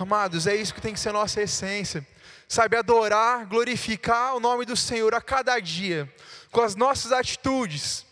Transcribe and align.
Amados, 0.00 0.46
é 0.46 0.54
isso 0.54 0.72
que 0.72 0.80
tem 0.80 0.94
que 0.94 1.00
ser 1.00 1.12
nossa 1.12 1.42
essência. 1.42 2.06
Sabe, 2.46 2.76
adorar, 2.76 3.46
glorificar 3.46 4.36
o 4.36 4.40
nome 4.40 4.64
do 4.64 4.76
Senhor 4.76 5.12
a 5.12 5.20
cada 5.20 5.58
dia, 5.58 6.08
com 6.52 6.60
as 6.60 6.76
nossas 6.76 7.10
atitudes. 7.10 8.06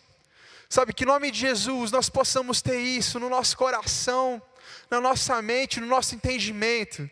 Sabe, 0.68 0.92
que 0.92 1.04
em 1.04 1.06
nome 1.06 1.30
de 1.30 1.38
Jesus 1.38 1.92
nós 1.92 2.08
possamos 2.08 2.60
ter 2.60 2.80
isso 2.80 3.20
no 3.20 3.28
nosso 3.28 3.56
coração, 3.56 4.42
na 4.90 5.00
nossa 5.00 5.40
mente, 5.40 5.78
no 5.78 5.86
nosso 5.86 6.16
entendimento. 6.16 7.08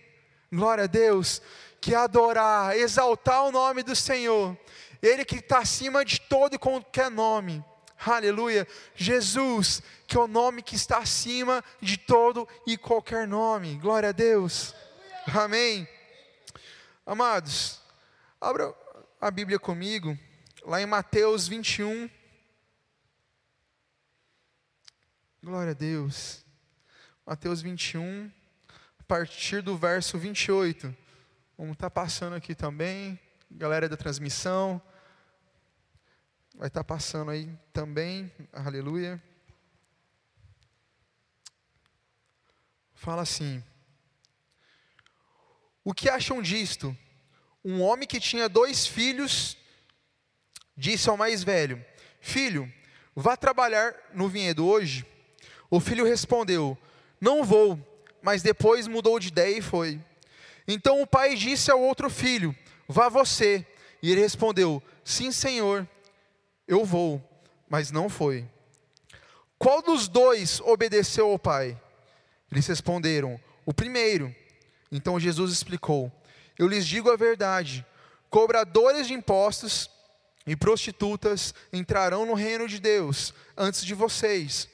Glória 0.52 0.84
a 0.84 0.88
Deus, 0.88 1.40
que 1.80 1.94
adorar, 1.94 2.76
exaltar 2.76 3.44
o 3.44 3.52
nome 3.52 3.84
do 3.84 3.94
Senhor, 3.94 4.58
Ele 5.00 5.24
que 5.24 5.36
está 5.36 5.58
acima 5.58 6.04
de 6.04 6.20
todo 6.20 6.54
e 6.54 6.58
qualquer 6.58 7.12
nome. 7.12 7.64
Aleluia. 8.06 8.68
Jesus, 8.94 9.82
que 10.06 10.16
é 10.16 10.20
o 10.20 10.26
nome 10.26 10.62
que 10.62 10.76
está 10.76 10.98
acima 10.98 11.64
de 11.80 11.96
todo 11.96 12.46
e 12.66 12.76
qualquer 12.76 13.26
nome. 13.26 13.76
Glória 13.76 14.10
a 14.10 14.12
Deus. 14.12 14.74
Amém. 15.26 15.88
Amados, 17.06 17.80
abra 18.40 18.74
a 19.20 19.30
Bíblia 19.30 19.58
comigo, 19.58 20.18
lá 20.64 20.80
em 20.80 20.86
Mateus 20.86 21.48
21. 21.48 22.10
Glória 25.42 25.72
a 25.72 25.74
Deus. 25.74 26.44
Mateus 27.26 27.62
21, 27.62 28.30
a 28.98 29.02
partir 29.04 29.62
do 29.62 29.76
verso 29.76 30.18
28. 30.18 30.94
Vamos 31.56 31.72
estar 31.72 31.88
tá 31.88 32.02
passando 32.02 32.36
aqui 32.36 32.54
também, 32.54 33.18
galera 33.50 33.88
da 33.88 33.96
transmissão. 33.96 34.80
Vai 36.56 36.68
estar 36.68 36.84
tá 36.84 36.84
passando 36.84 37.32
aí 37.32 37.50
também, 37.72 38.30
aleluia. 38.52 39.20
Fala 42.94 43.22
assim: 43.22 43.62
O 45.82 45.92
que 45.92 46.08
acham 46.08 46.40
disto? 46.40 46.96
Um 47.64 47.82
homem 47.82 48.06
que 48.06 48.20
tinha 48.20 48.48
dois 48.48 48.86
filhos 48.86 49.56
disse 50.76 51.10
ao 51.10 51.16
mais 51.16 51.42
velho: 51.42 51.84
Filho, 52.20 52.72
vá 53.16 53.36
trabalhar 53.36 53.92
no 54.12 54.28
vinhedo 54.28 54.64
hoje. 54.64 55.04
O 55.68 55.80
filho 55.80 56.04
respondeu: 56.04 56.78
Não 57.20 57.42
vou. 57.42 57.78
Mas 58.22 58.42
depois 58.42 58.86
mudou 58.86 59.18
de 59.18 59.28
ideia 59.28 59.58
e 59.58 59.60
foi. 59.60 60.00
Então 60.68 61.02
o 61.02 61.06
pai 61.06 61.34
disse 61.34 61.68
ao 61.68 61.80
outro 61.80 62.08
filho: 62.08 62.56
Vá 62.86 63.08
você. 63.08 63.66
E 64.00 64.12
ele 64.12 64.20
respondeu: 64.20 64.80
Sim, 65.04 65.32
senhor, 65.32 65.86
eu 66.66 66.84
vou. 66.84 67.22
Mas 67.68 67.90
não 67.90 68.08
foi. 68.08 68.48
Qual 69.58 69.82
dos 69.82 70.08
dois 70.08 70.60
obedeceu 70.60 71.30
ao 71.30 71.38
pai? 71.38 71.80
Eles 72.50 72.66
responderam: 72.66 73.40
O 73.64 73.72
primeiro. 73.72 74.34
Então 74.92 75.18
Jesus 75.18 75.52
explicou: 75.52 76.12
Eu 76.58 76.68
lhes 76.68 76.86
digo 76.86 77.10
a 77.10 77.16
verdade: 77.16 77.84
cobradores 78.30 79.06
de 79.06 79.14
impostos 79.14 79.90
e 80.46 80.54
prostitutas 80.54 81.54
entrarão 81.72 82.26
no 82.26 82.34
reino 82.34 82.68
de 82.68 82.78
Deus 82.78 83.32
antes 83.56 83.84
de 83.84 83.94
vocês. 83.94 84.68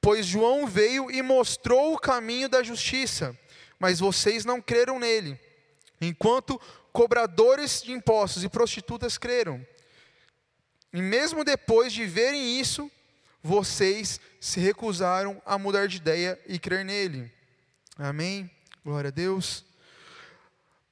Pois 0.00 0.26
João 0.26 0.66
veio 0.66 1.10
e 1.10 1.22
mostrou 1.22 1.94
o 1.94 1.98
caminho 1.98 2.48
da 2.48 2.62
justiça, 2.62 3.36
mas 3.78 4.00
vocês 4.00 4.44
não 4.44 4.60
creram 4.60 4.98
nele, 4.98 5.40
enquanto 5.98 6.60
cobradores 6.92 7.82
de 7.82 7.92
impostos 7.92 8.44
e 8.44 8.48
prostitutas 8.48 9.16
creram. 9.16 9.66
E 10.94 11.02
mesmo 11.02 11.42
depois 11.42 11.92
de 11.92 12.06
verem 12.06 12.60
isso, 12.60 12.88
vocês 13.42 14.20
se 14.40 14.60
recusaram 14.60 15.42
a 15.44 15.58
mudar 15.58 15.88
de 15.88 15.96
ideia 15.96 16.40
e 16.46 16.56
crer 16.56 16.84
nele. 16.84 17.32
Amém? 17.98 18.48
Glória 18.84 19.08
a 19.08 19.10
Deus. 19.10 19.64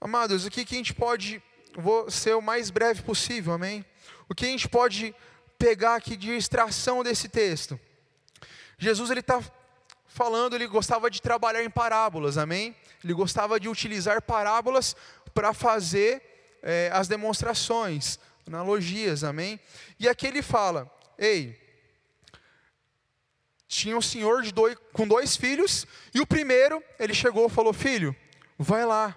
Amados, 0.01 0.45
o 0.45 0.51
que, 0.51 0.63
a 0.63 0.65
gente 0.65 0.93
pode, 0.93 1.41
vou 1.77 2.11
ser 2.11 2.35
o 2.35 2.43
mais 2.43 2.69
breve 2.69 3.01
possível, 3.03 3.53
amém? 3.53 3.85
O 4.29 4.35
que 4.35 4.45
a 4.45 4.49
gente 4.49 4.69
pode 4.69 5.15
pegar 5.57 5.95
aqui 5.95 6.17
de 6.17 6.33
extração 6.33 7.05
desse 7.05 7.29
texto? 7.29 7.79
Jesus 8.77 9.09
ele 9.09 9.21
está 9.21 9.41
falando, 10.09 10.57
ele 10.57 10.67
gostava 10.67 11.09
de 11.09 11.23
trabalhar 11.23 11.63
em 11.63 11.71
parábolas, 11.71 12.37
amém? 12.37 12.75
Ele 13.05 13.15
gostava 13.15 13.61
de 13.61 13.69
utilizar 13.69 14.21
parábolas 14.21 14.97
para 15.33 15.55
fazer 15.55 16.59
é, 16.61 16.91
as 16.93 17.07
demonstrações, 17.07 18.19
analogias, 18.47 19.25
amém? 19.25 19.59
E 19.99 20.09
aqui 20.09 20.27
ele 20.27 20.43
fala: 20.43 20.91
ei, 21.19 21.61
tinha 23.67 23.97
um 23.97 24.03
senhor 24.03 24.43
dois, 24.53 24.77
com 24.93 25.07
dois 25.07 25.37
filhos, 25.37 25.87
e 26.15 26.21
o 26.21 26.27
primeiro, 26.27 26.83
ele 26.99 27.15
chegou 27.15 27.47
e 27.47 27.51
falou: 27.51 27.73
Filho, 27.73 28.15
vai 28.59 28.85
lá, 28.85 29.17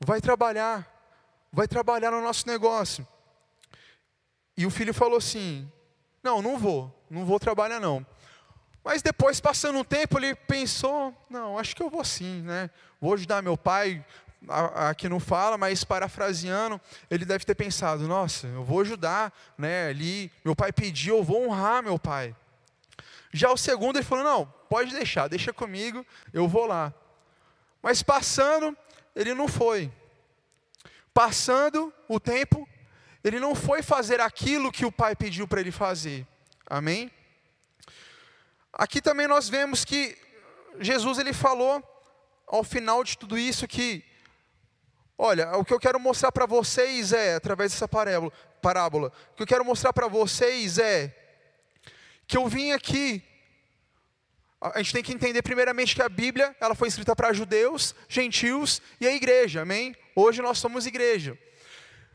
vai 0.00 0.20
trabalhar, 0.20 0.86
vai 1.52 1.68
trabalhar 1.68 2.10
no 2.10 2.20
nosso 2.20 2.46
negócio. 2.46 3.06
E 4.56 4.66
o 4.66 4.70
filho 4.70 4.92
falou 4.92 5.18
assim: 5.18 5.70
Não, 6.22 6.42
não 6.42 6.58
vou, 6.58 6.92
não 7.10 7.24
vou 7.24 7.38
trabalhar 7.38 7.78
não. 7.78 8.04
Mas 8.86 9.02
depois, 9.02 9.40
passando 9.40 9.80
um 9.80 9.84
tempo, 9.84 10.16
ele 10.16 10.32
pensou: 10.32 11.12
não, 11.28 11.58
acho 11.58 11.74
que 11.74 11.82
eu 11.82 11.90
vou 11.90 12.04
sim, 12.04 12.42
né? 12.42 12.70
Vou 13.00 13.14
ajudar 13.14 13.42
meu 13.42 13.56
pai. 13.56 14.04
Aqui 14.48 15.08
não 15.08 15.18
fala, 15.18 15.58
mas 15.58 15.82
parafraseando, 15.82 16.80
ele 17.10 17.24
deve 17.24 17.44
ter 17.44 17.54
pensado: 17.54 18.06
nossa, 18.06 18.46
eu 18.46 18.62
vou 18.62 18.80
ajudar, 18.80 19.32
né? 19.58 19.88
Ali, 19.88 20.30
meu 20.44 20.54
pai 20.54 20.72
pediu, 20.72 21.18
eu 21.18 21.24
vou 21.24 21.46
honrar 21.46 21.82
meu 21.82 21.98
pai. 21.98 22.34
Já 23.32 23.50
o 23.50 23.56
segundo, 23.56 23.96
ele 23.96 24.04
falou: 24.04 24.24
não, 24.24 24.46
pode 24.68 24.92
deixar, 24.92 25.28
deixa 25.28 25.52
comigo, 25.52 26.06
eu 26.32 26.46
vou 26.46 26.66
lá. 26.66 26.94
Mas 27.82 28.02
passando, 28.02 28.76
ele 29.14 29.34
não 29.34 29.48
foi. 29.48 29.92
Passando 31.12 31.92
o 32.08 32.20
tempo, 32.20 32.68
ele 33.24 33.40
não 33.40 33.54
foi 33.54 33.82
fazer 33.82 34.20
aquilo 34.20 34.70
que 34.70 34.86
o 34.86 34.92
pai 34.92 35.16
pediu 35.16 35.48
para 35.48 35.60
ele 35.60 35.72
fazer. 35.72 36.26
Amém? 36.66 37.10
Aqui 38.72 39.00
também 39.00 39.26
nós 39.26 39.48
vemos 39.48 39.84
que 39.84 40.16
Jesus 40.78 41.18
ele 41.18 41.32
falou 41.32 41.82
ao 42.46 42.62
final 42.62 43.02
de 43.02 43.18
tudo 43.18 43.36
isso 43.36 43.66
que 43.66 44.04
olha, 45.18 45.56
o 45.56 45.64
que 45.64 45.72
eu 45.72 45.80
quero 45.80 45.98
mostrar 45.98 46.32
para 46.32 46.46
vocês 46.46 47.12
é 47.12 47.34
através 47.34 47.72
dessa 47.72 47.88
parábola, 47.88 48.32
parábola, 48.60 49.12
o 49.32 49.36
que 49.36 49.42
eu 49.42 49.46
quero 49.46 49.64
mostrar 49.64 49.92
para 49.92 50.08
vocês 50.08 50.78
é 50.78 51.14
que 52.26 52.36
eu 52.36 52.46
vim 52.48 52.72
aqui 52.72 53.22
a 54.60 54.78
gente 54.78 54.92
tem 54.92 55.02
que 55.02 55.12
entender 55.12 55.42
primeiramente 55.42 55.94
que 55.94 56.02
a 56.02 56.08
Bíblia, 56.08 56.56
ela 56.60 56.74
foi 56.74 56.88
escrita 56.88 57.14
para 57.14 57.32
judeus, 57.32 57.94
gentios 58.08 58.80
e 59.00 59.06
a 59.06 59.12
igreja, 59.12 59.62
amém? 59.62 59.94
Hoje 60.14 60.40
nós 60.40 60.58
somos 60.58 60.86
igreja. 60.86 61.38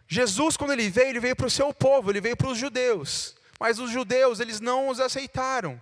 Jesus, 0.07 0.57
quando 0.57 0.73
ele 0.73 0.90
veio, 0.90 1.09
ele 1.09 1.19
veio 1.19 1.35
para 1.35 1.45
o 1.45 1.51
seu 1.51 1.73
povo, 1.73 2.11
ele 2.11 2.19
veio 2.19 2.35
para 2.35 2.47
os 2.47 2.57
judeus. 2.57 3.35
Mas 3.59 3.79
os 3.79 3.91
judeus, 3.91 4.40
eles 4.40 4.59
não 4.59 4.90
os 4.90 5.00
aceitaram. 5.00 5.79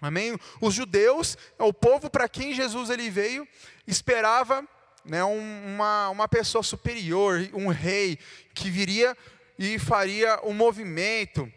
Amém? 0.00 0.36
Os 0.60 0.74
judeus, 0.74 1.38
o 1.58 1.72
povo 1.72 2.10
para 2.10 2.28
quem 2.28 2.52
Jesus 2.52 2.90
ele 2.90 3.08
veio, 3.08 3.46
esperava 3.86 4.66
né, 5.04 5.22
uma, 5.24 6.10
uma 6.10 6.28
pessoa 6.28 6.62
superior, 6.62 7.48
um 7.52 7.68
rei, 7.68 8.18
que 8.54 8.70
viria 8.70 9.16
e 9.58 9.78
faria 9.78 10.40
um 10.44 10.52
movimento. 10.52 11.50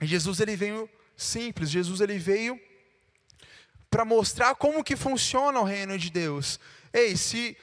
E 0.00 0.06
Jesus 0.06 0.40
ele 0.40 0.56
veio 0.56 0.88
simples, 1.16 1.70
Jesus 1.70 2.00
ele 2.00 2.18
veio 2.18 2.60
para 3.90 4.04
mostrar 4.04 4.54
como 4.54 4.84
que 4.84 4.96
funciona 4.96 5.58
o 5.60 5.64
reino 5.64 5.98
de 5.98 6.10
Deus. 6.10 6.60
Ei, 6.92 7.16
se 7.16 7.56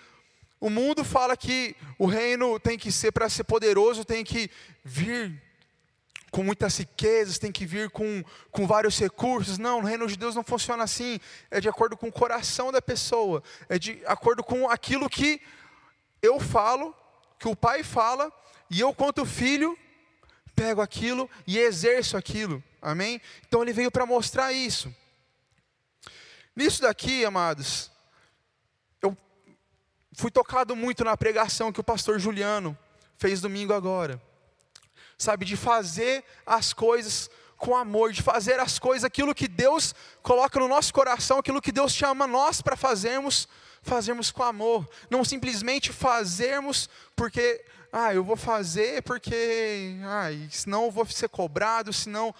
o 0.60 0.70
mundo 0.70 1.04
fala 1.04 1.38
que 1.38 1.76
o 2.00 2.06
reino 2.06 2.60
tem 2.60 2.78
que 2.78 2.92
ser 2.92 3.12
para 3.12 3.30
ser 3.30 3.44
poderoso, 3.44 4.04
tem 4.04 4.24
que 4.24 4.50
vir 4.84 5.42
com 6.36 6.44
muitas 6.44 6.76
riquezas, 6.78 7.40
tem 7.40 7.50
que 7.50 7.66
vir 7.66 7.90
com, 7.90 8.22
com 8.52 8.68
vários 8.68 9.00
recursos. 9.00 9.58
Não, 9.58 9.82
no 9.82 9.88
reino 9.88 10.06
de 10.06 10.18
Deus 10.18 10.36
não 10.36 10.44
funciona 10.44 10.84
assim. 10.84 11.18
É 11.50 11.62
de 11.62 11.70
acordo 11.70 11.96
com 11.96 12.10
o 12.10 12.12
coração 12.12 12.74
da 12.74 12.82
pessoa, 12.82 13.42
é 13.70 13.80
de 13.80 14.02
acordo 14.06 14.44
com 14.44 14.70
aquilo 14.70 15.10
que 15.10 15.42
eu 16.22 16.38
falo, 16.38 16.94
que 17.40 17.48
o 17.48 17.56
pai 17.56 17.84
fala, 17.84 18.30
e 18.70 18.82
eu, 18.82 18.94
quanto 18.94 19.26
filho, 19.26 19.80
pego 20.54 20.82
aquilo 20.82 21.30
e 21.48 21.58
exerço 21.58 22.18
aquilo. 22.18 22.62
Amém? 22.82 23.22
Então 23.48 23.62
ele 23.62 23.72
veio 23.72 23.90
para 23.90 24.06
mostrar 24.06 24.52
isso. 24.52 24.94
Nisso 26.54 26.82
daqui, 26.82 27.24
amados, 27.24 27.90
eu 29.02 29.18
fui 30.18 30.30
tocado 30.30 30.76
muito 30.76 31.02
na 31.06 31.16
pregação 31.16 31.72
que 31.72 31.80
o 31.80 31.84
pastor 31.84 32.20
Juliano 32.20 32.78
fez 33.18 33.40
domingo 33.40 33.72
agora 33.72 34.22
sabe, 35.18 35.46
de 35.46 35.56
fazer 35.56 36.24
as 36.46 36.74
coisas 36.74 37.30
com 37.58 37.76
amor, 37.76 38.12
de 38.12 38.22
fazer 38.22 38.60
as 38.60 38.78
coisas, 38.78 39.04
aquilo 39.04 39.34
que 39.34 39.48
Deus 39.48 39.96
coloca 40.22 40.60
no 40.60 40.68
nosso 40.68 40.94
coração, 40.94 41.40
aquilo 41.40 41.62
que 41.62 41.72
Deus 41.72 41.94
chama 41.94 42.28
nós 42.28 42.62
para 42.62 42.76
fazermos, 42.76 43.48
fazermos 43.82 44.32
com 44.32 44.44
amor, 44.44 44.88
não 45.10 45.24
simplesmente 45.24 45.92
fazermos 45.92 46.90
porque, 47.16 47.64
ah, 47.92 48.14
eu 48.14 48.24
vou 48.24 48.36
fazer 48.36 49.02
porque, 49.04 49.96
ah, 50.04 50.28
senão 50.50 50.86
eu 50.86 50.92
vou 50.92 51.06
ser 51.06 51.30
cobrado, 51.30 51.94
senão, 51.94 52.36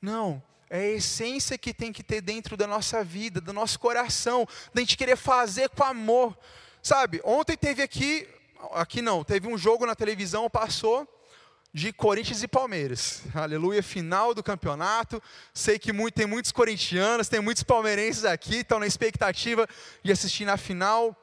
não, 0.00 0.42
é 0.68 0.78
a 0.78 0.90
essência 0.90 1.58
que 1.58 1.72
tem 1.72 1.92
que 1.92 2.02
ter 2.02 2.20
dentro 2.20 2.56
da 2.56 2.66
nossa 2.66 3.02
vida, 3.04 3.40
do 3.40 3.52
nosso 3.52 3.78
coração, 3.78 4.46
da 4.74 4.80
gente 4.80 4.96
querer 4.96 5.16
fazer 5.16 5.68
com 5.70 5.84
amor, 5.84 6.36
sabe, 6.82 7.20
ontem 7.24 7.56
teve 7.56 7.82
aqui, 7.82 8.28
aqui 8.72 9.00
não, 9.00 9.22
teve 9.22 9.48
um 9.48 9.56
jogo 9.56 9.86
na 9.86 9.94
televisão, 9.94 10.50
passou, 10.50 11.08
de 11.72 11.92
Corinthians 11.92 12.42
e 12.42 12.48
Palmeiras. 12.48 13.22
Aleluia, 13.32 13.82
final 13.82 14.34
do 14.34 14.42
campeonato. 14.42 15.22
Sei 15.54 15.78
que 15.78 15.92
muito, 15.92 16.14
tem 16.14 16.26
muitos 16.26 16.50
corintianos, 16.50 17.28
tem 17.28 17.40
muitos 17.40 17.62
palmeirenses 17.62 18.24
aqui, 18.24 18.56
estão 18.56 18.80
na 18.80 18.86
expectativa 18.86 19.68
de 20.02 20.10
assistir 20.10 20.44
na 20.44 20.56
final. 20.56 21.16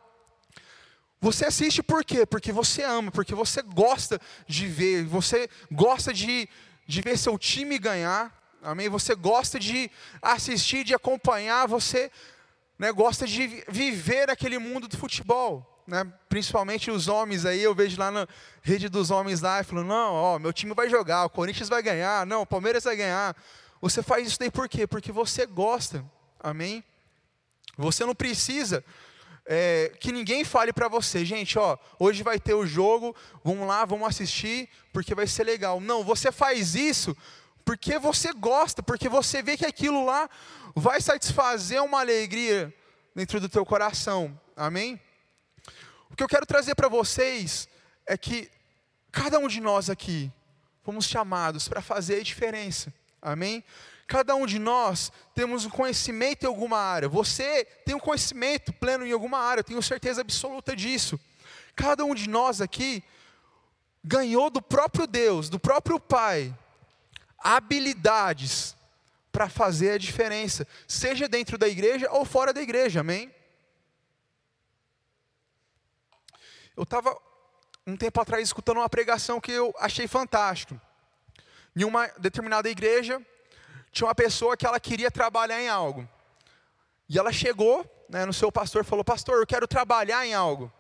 Você 1.20 1.46
assiste 1.46 1.84
por 1.84 2.04
quê? 2.06 2.26
Porque 2.26 2.52
você 2.52 2.84
ama, 2.84 3.12
porque 3.12 3.36
você 3.36 3.62
gosta 3.62 4.22
de 4.48 4.68
ver, 4.68 5.04
você 5.04 5.50
gosta 5.72 6.14
de, 6.14 6.48
de 6.86 7.02
ver 7.02 7.18
seu 7.18 7.38
time 7.38 7.78
ganhar, 7.78 8.32
amém? 8.62 8.88
Você 8.88 9.16
gosta 9.16 9.60
de 9.60 9.92
assistir, 10.22 10.86
de 10.86 10.94
acompanhar, 10.94 11.68
você 11.68 12.10
né, 12.80 12.92
gosta 12.92 13.28
de 13.28 13.66
viver 13.68 14.30
aquele 14.30 14.60
mundo 14.60 14.88
do 14.88 14.98
futebol 14.98 15.77
né, 15.88 16.06
principalmente 16.28 16.92
os 16.92 17.08
homens 17.08 17.46
aí, 17.46 17.64
eu 17.64 17.74
vejo 17.74 17.98
lá 17.98 18.12
na 18.12 18.28
rede 18.62 18.90
dos 18.90 19.10
homens 19.10 19.40
lá, 19.40 19.64
falando, 19.64 19.88
não, 19.88 20.14
ó, 20.14 20.38
meu 20.38 20.52
time 20.52 20.74
vai 20.74 20.90
jogar, 20.90 21.26
o 21.26 21.30
Corinthians 21.30 21.70
vai 21.70 21.82
ganhar, 21.82 22.26
não, 22.26 22.42
o 22.42 22.46
Palmeiras 22.46 22.84
vai 22.84 22.96
ganhar. 22.96 23.36
Você 23.82 24.04
faz 24.04 24.28
isso 24.28 24.40
daí 24.40 24.52
por 24.52 24.68
quê? 24.68 24.86
Porque 24.86 25.12
você 25.12 25.46
gosta, 25.46 26.04
amém? 26.40 26.84
Você 27.78 28.06
não 28.06 28.14
precisa 28.14 28.84
é, 29.46 29.94
que 30.00 30.12
ninguém 30.12 30.44
fale 30.44 30.74
para 30.74 30.90
você, 30.90 31.24
gente, 31.24 31.58
ó, 31.58 31.78
hoje 31.98 32.22
vai 32.22 32.38
ter 32.38 32.54
o 32.54 32.68
jogo, 32.68 33.16
vamos 33.42 33.66
lá, 33.66 33.86
vamos 33.86 34.10
assistir, 34.10 34.68
porque 34.92 35.16
vai 35.16 35.26
ser 35.26 35.46
legal. 35.46 35.80
Não, 35.80 36.04
você 36.04 36.32
faz 36.32 36.76
isso 36.76 37.16
porque 37.64 37.98
você 37.98 38.34
gosta, 38.34 38.84
porque 38.84 39.08
você 39.08 39.42
vê 39.42 39.56
que 39.56 39.66
aquilo 39.66 40.06
lá 40.06 40.30
vai 40.76 41.00
satisfazer 41.00 41.82
uma 41.82 42.00
alegria 42.00 42.74
dentro 43.16 43.40
do 43.40 43.50
teu 43.50 43.66
coração, 43.66 44.38
amém? 44.56 45.00
O 46.18 46.20
que 46.20 46.24
eu 46.24 46.28
quero 46.28 46.48
trazer 46.48 46.74
para 46.74 46.88
vocês 46.88 47.70
é 48.04 48.18
que 48.18 48.50
cada 49.12 49.38
um 49.38 49.48
de 49.48 49.62
nós 49.62 49.88
aqui 49.88 50.32
fomos 50.82 51.06
chamados 51.06 51.68
para 51.68 51.80
fazer 51.80 52.22
a 52.22 52.24
diferença. 52.24 52.92
Amém? 53.22 53.64
Cada 54.08 54.34
um 54.34 54.48
de 54.48 54.58
nós 54.58 55.12
temos 55.36 55.64
um 55.64 55.70
conhecimento 55.70 56.42
em 56.42 56.48
alguma 56.48 56.80
área. 56.80 57.08
Você 57.08 57.66
tem 57.86 57.94
um 57.94 58.00
conhecimento 58.00 58.74
pleno 58.74 59.06
em 59.06 59.12
alguma 59.12 59.38
área, 59.38 59.60
eu 59.60 59.64
tenho 59.64 59.84
certeza 59.84 60.22
absoluta 60.22 60.76
disso. 60.76 61.20
Cada 61.76 62.04
um 62.04 62.16
de 62.16 62.28
nós 62.28 62.62
aqui 62.62 63.04
ganhou 64.04 64.50
do 64.50 64.60
próprio 64.60 65.06
Deus, 65.06 65.50
do 65.50 65.60
próprio 65.60 66.00
Pai, 66.00 66.52
habilidades 67.38 68.76
para 69.32 69.48
fazer 69.48 69.92
a 69.92 69.98
diferença, 70.00 70.68
seja 70.88 71.28
dentro 71.28 71.60
da 71.60 71.68
igreja 71.68 72.10
ou 72.10 72.26
fora 72.26 72.52
da 72.52 72.62
igreja, 72.64 73.02
amém? 73.02 73.32
Eu 76.78 76.84
estava 76.84 77.18
um 77.88 77.98
tempo 77.98 78.22
atrás 78.22 78.44
escutando 78.44 78.78
uma 78.78 78.88
pregação 78.88 79.42
que 79.42 79.52
eu 79.52 79.74
achei 79.80 80.08
fantástico. 80.08 80.80
Em 81.76 81.84
uma 81.84 82.06
determinada 82.20 82.70
igreja, 82.70 83.20
tinha 83.92 84.08
uma 84.08 84.14
pessoa 84.14 84.56
que 84.56 84.64
ela 84.64 84.80
queria 84.80 85.10
trabalhar 85.10 85.60
em 85.60 85.68
algo. 85.68 86.08
E 87.10 87.18
ela 87.18 87.32
chegou 87.32 87.84
né, 88.08 88.28
no 88.28 88.34
seu 88.34 88.52
pastor 88.52 88.84
e 88.84 88.88
falou: 88.88 89.04
Pastor, 89.04 89.40
eu 89.40 89.48
quero 89.48 89.68
trabalhar 89.68 90.24
em 90.24 90.36
algo. 90.36 90.72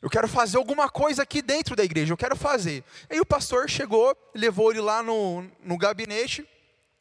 Eu 0.00 0.08
quero 0.08 0.26
fazer 0.26 0.56
alguma 0.56 0.88
coisa 0.88 1.24
aqui 1.24 1.42
dentro 1.42 1.76
da 1.76 1.84
igreja, 1.84 2.14
eu 2.14 2.16
quero 2.16 2.34
fazer. 2.34 2.82
Aí 3.10 3.20
o 3.20 3.26
pastor 3.26 3.68
chegou, 3.68 4.16
levou 4.34 4.70
ele 4.70 4.80
lá 4.80 5.02
no, 5.02 5.42
no 5.62 5.76
gabinete, 5.76 6.48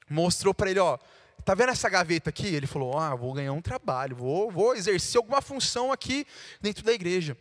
mostrou 0.09 0.53
para 0.53 0.69
ele: 0.69 0.81
Ó, 0.81 0.97
tá 1.45 1.55
vendo 1.55 1.69
essa 1.69 1.87
gaveta 1.87 2.29
aqui? 2.29 2.47
Ele 2.47 2.67
falou: 2.67 2.97
Ah, 2.97 3.15
vou 3.15 3.31
ganhar 3.31 3.53
um 3.53 3.61
trabalho, 3.61 4.17
vou, 4.17 4.51
vou 4.51 4.75
exercer 4.75 5.17
alguma 5.17 5.41
função 5.41 5.93
aqui 5.93 6.27
dentro 6.59 6.83
da 6.83 6.91
igreja. 6.91 7.37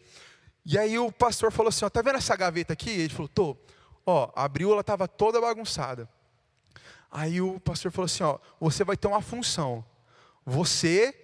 E 0.70 0.76
aí 0.76 0.98
o 0.98 1.10
pastor 1.10 1.50
falou 1.50 1.70
assim: 1.70 1.86
ó, 1.86 1.88
tá 1.88 2.02
vendo 2.02 2.18
essa 2.18 2.36
gaveta 2.36 2.74
aqui? 2.74 2.90
Ele 2.90 3.08
falou: 3.08 3.28
tô. 3.28 3.56
Ó, 4.04 4.30
abriu, 4.36 4.70
ela 4.70 4.82
estava 4.82 5.08
toda 5.08 5.40
bagunçada. 5.40 6.06
Aí 7.10 7.40
o 7.40 7.58
pastor 7.58 7.90
falou 7.90 8.04
assim: 8.04 8.22
ó, 8.22 8.38
você 8.60 8.84
vai 8.84 8.94
ter 8.94 9.08
uma 9.08 9.22
função. 9.22 9.82
Você 10.44 11.18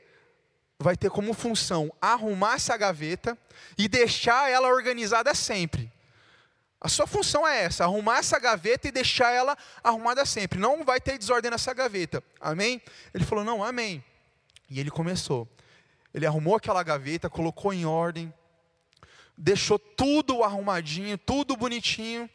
vai 0.78 0.96
ter 0.96 1.10
como 1.10 1.34
função 1.34 1.92
arrumar 2.00 2.54
essa 2.54 2.74
gaveta 2.74 3.36
e 3.76 3.86
deixar 3.86 4.50
ela 4.50 4.68
organizada 4.68 5.34
sempre. 5.34 5.92
A 6.80 6.88
sua 6.88 7.06
função 7.06 7.46
é 7.46 7.64
essa: 7.64 7.84
arrumar 7.84 8.20
essa 8.20 8.38
gaveta 8.38 8.88
e 8.88 8.90
deixar 8.90 9.30
ela 9.30 9.58
arrumada 9.82 10.24
sempre. 10.24 10.58
Não 10.58 10.84
vai 10.84 10.98
ter 11.02 11.18
desordem 11.18 11.50
nessa 11.50 11.74
gaveta. 11.74 12.24
Amém? 12.40 12.80
Ele 13.12 13.26
falou: 13.26 13.44
não, 13.44 13.62
amém. 13.62 14.02
E 14.70 14.80
ele 14.80 14.90
começou. 14.90 15.46
Ele 16.14 16.24
arrumou 16.24 16.56
aquela 16.56 16.82
gaveta, 16.82 17.28
colocou 17.28 17.74
em 17.74 17.84
ordem 17.84 18.32
deixou 19.36 19.78
tudo 19.78 20.42
arrumadinho, 20.42 21.18
tudo 21.18 21.56
bonitinho. 21.56 22.28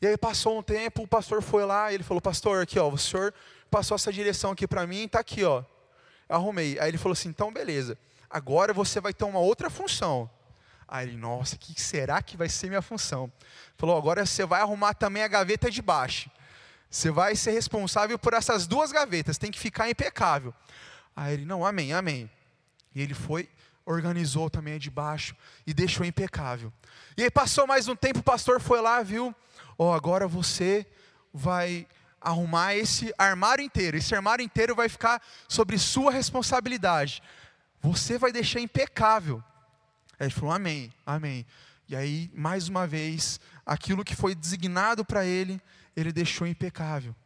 E 0.00 0.06
aí 0.06 0.16
passou 0.16 0.58
um 0.58 0.62
tempo, 0.62 1.02
o 1.02 1.08
pastor 1.08 1.42
foi 1.42 1.64
lá 1.64 1.90
e 1.90 1.96
ele 1.96 2.04
falou: 2.04 2.20
Pastor, 2.20 2.62
aqui 2.62 2.78
ó, 2.78 2.88
o 2.88 2.96
senhor 2.96 3.34
passou 3.70 3.94
essa 3.94 4.12
direção 4.12 4.52
aqui 4.52 4.66
para 4.66 4.86
mim, 4.86 5.04
está 5.04 5.20
aqui 5.20 5.44
ó. 5.44 5.62
Arrumei. 6.28 6.78
Aí 6.78 6.88
ele 6.88 6.98
falou 6.98 7.12
assim: 7.12 7.28
Então 7.28 7.52
beleza, 7.52 7.98
agora 8.28 8.72
você 8.72 9.00
vai 9.00 9.12
ter 9.12 9.24
uma 9.24 9.40
outra 9.40 9.68
função. 9.68 10.30
Aí 10.88 11.06
ele, 11.06 11.16
nossa, 11.16 11.56
que 11.56 11.80
será 11.80 12.20
que 12.20 12.36
vai 12.36 12.48
ser 12.48 12.68
minha 12.68 12.82
função? 12.82 13.30
Falou: 13.76 13.96
Agora 13.96 14.24
você 14.24 14.44
vai 14.46 14.60
arrumar 14.60 14.94
também 14.94 15.22
a 15.22 15.28
gaveta 15.28 15.70
de 15.70 15.82
baixo. 15.82 16.30
Você 16.90 17.10
vai 17.10 17.36
ser 17.36 17.52
responsável 17.52 18.18
por 18.18 18.34
essas 18.34 18.66
duas 18.66 18.90
gavetas, 18.90 19.38
tem 19.38 19.52
que 19.52 19.60
ficar 19.60 19.88
impecável. 19.88 20.52
Aí 21.14 21.34
ele, 21.34 21.44
não, 21.44 21.64
amém, 21.64 21.92
amém. 21.92 22.28
E 22.92 23.00
ele 23.00 23.14
foi 23.14 23.48
organizou 23.84 24.48
também 24.48 24.78
de 24.78 24.90
baixo 24.90 25.34
e 25.66 25.74
deixou 25.74 26.04
impecável. 26.04 26.72
E 27.16 27.22
aí 27.22 27.30
passou 27.30 27.66
mais 27.66 27.88
um 27.88 27.96
tempo, 27.96 28.20
o 28.20 28.22
pastor 28.22 28.60
foi 28.60 28.80
lá, 28.80 29.02
viu? 29.02 29.34
Ó, 29.78 29.90
oh, 29.90 29.92
agora 29.92 30.28
você 30.28 30.86
vai 31.32 31.86
arrumar 32.20 32.74
esse 32.74 33.14
armário 33.16 33.64
inteiro. 33.64 33.96
Esse 33.96 34.14
armário 34.14 34.44
inteiro 34.44 34.74
vai 34.74 34.88
ficar 34.88 35.22
sobre 35.48 35.78
sua 35.78 36.12
responsabilidade. 36.12 37.22
Você 37.80 38.18
vai 38.18 38.30
deixar 38.30 38.60
impecável. 38.60 39.42
Ele 40.18 40.30
falou: 40.30 40.52
Amém, 40.52 40.92
Amém. 41.06 41.46
E 41.88 41.96
aí, 41.96 42.30
mais 42.32 42.68
uma 42.68 42.86
vez, 42.86 43.40
aquilo 43.66 44.04
que 44.04 44.14
foi 44.14 44.32
designado 44.32 45.04
para 45.04 45.24
ele, 45.24 45.60
ele 45.96 46.12
deixou 46.12 46.46
impecável. 46.46 47.16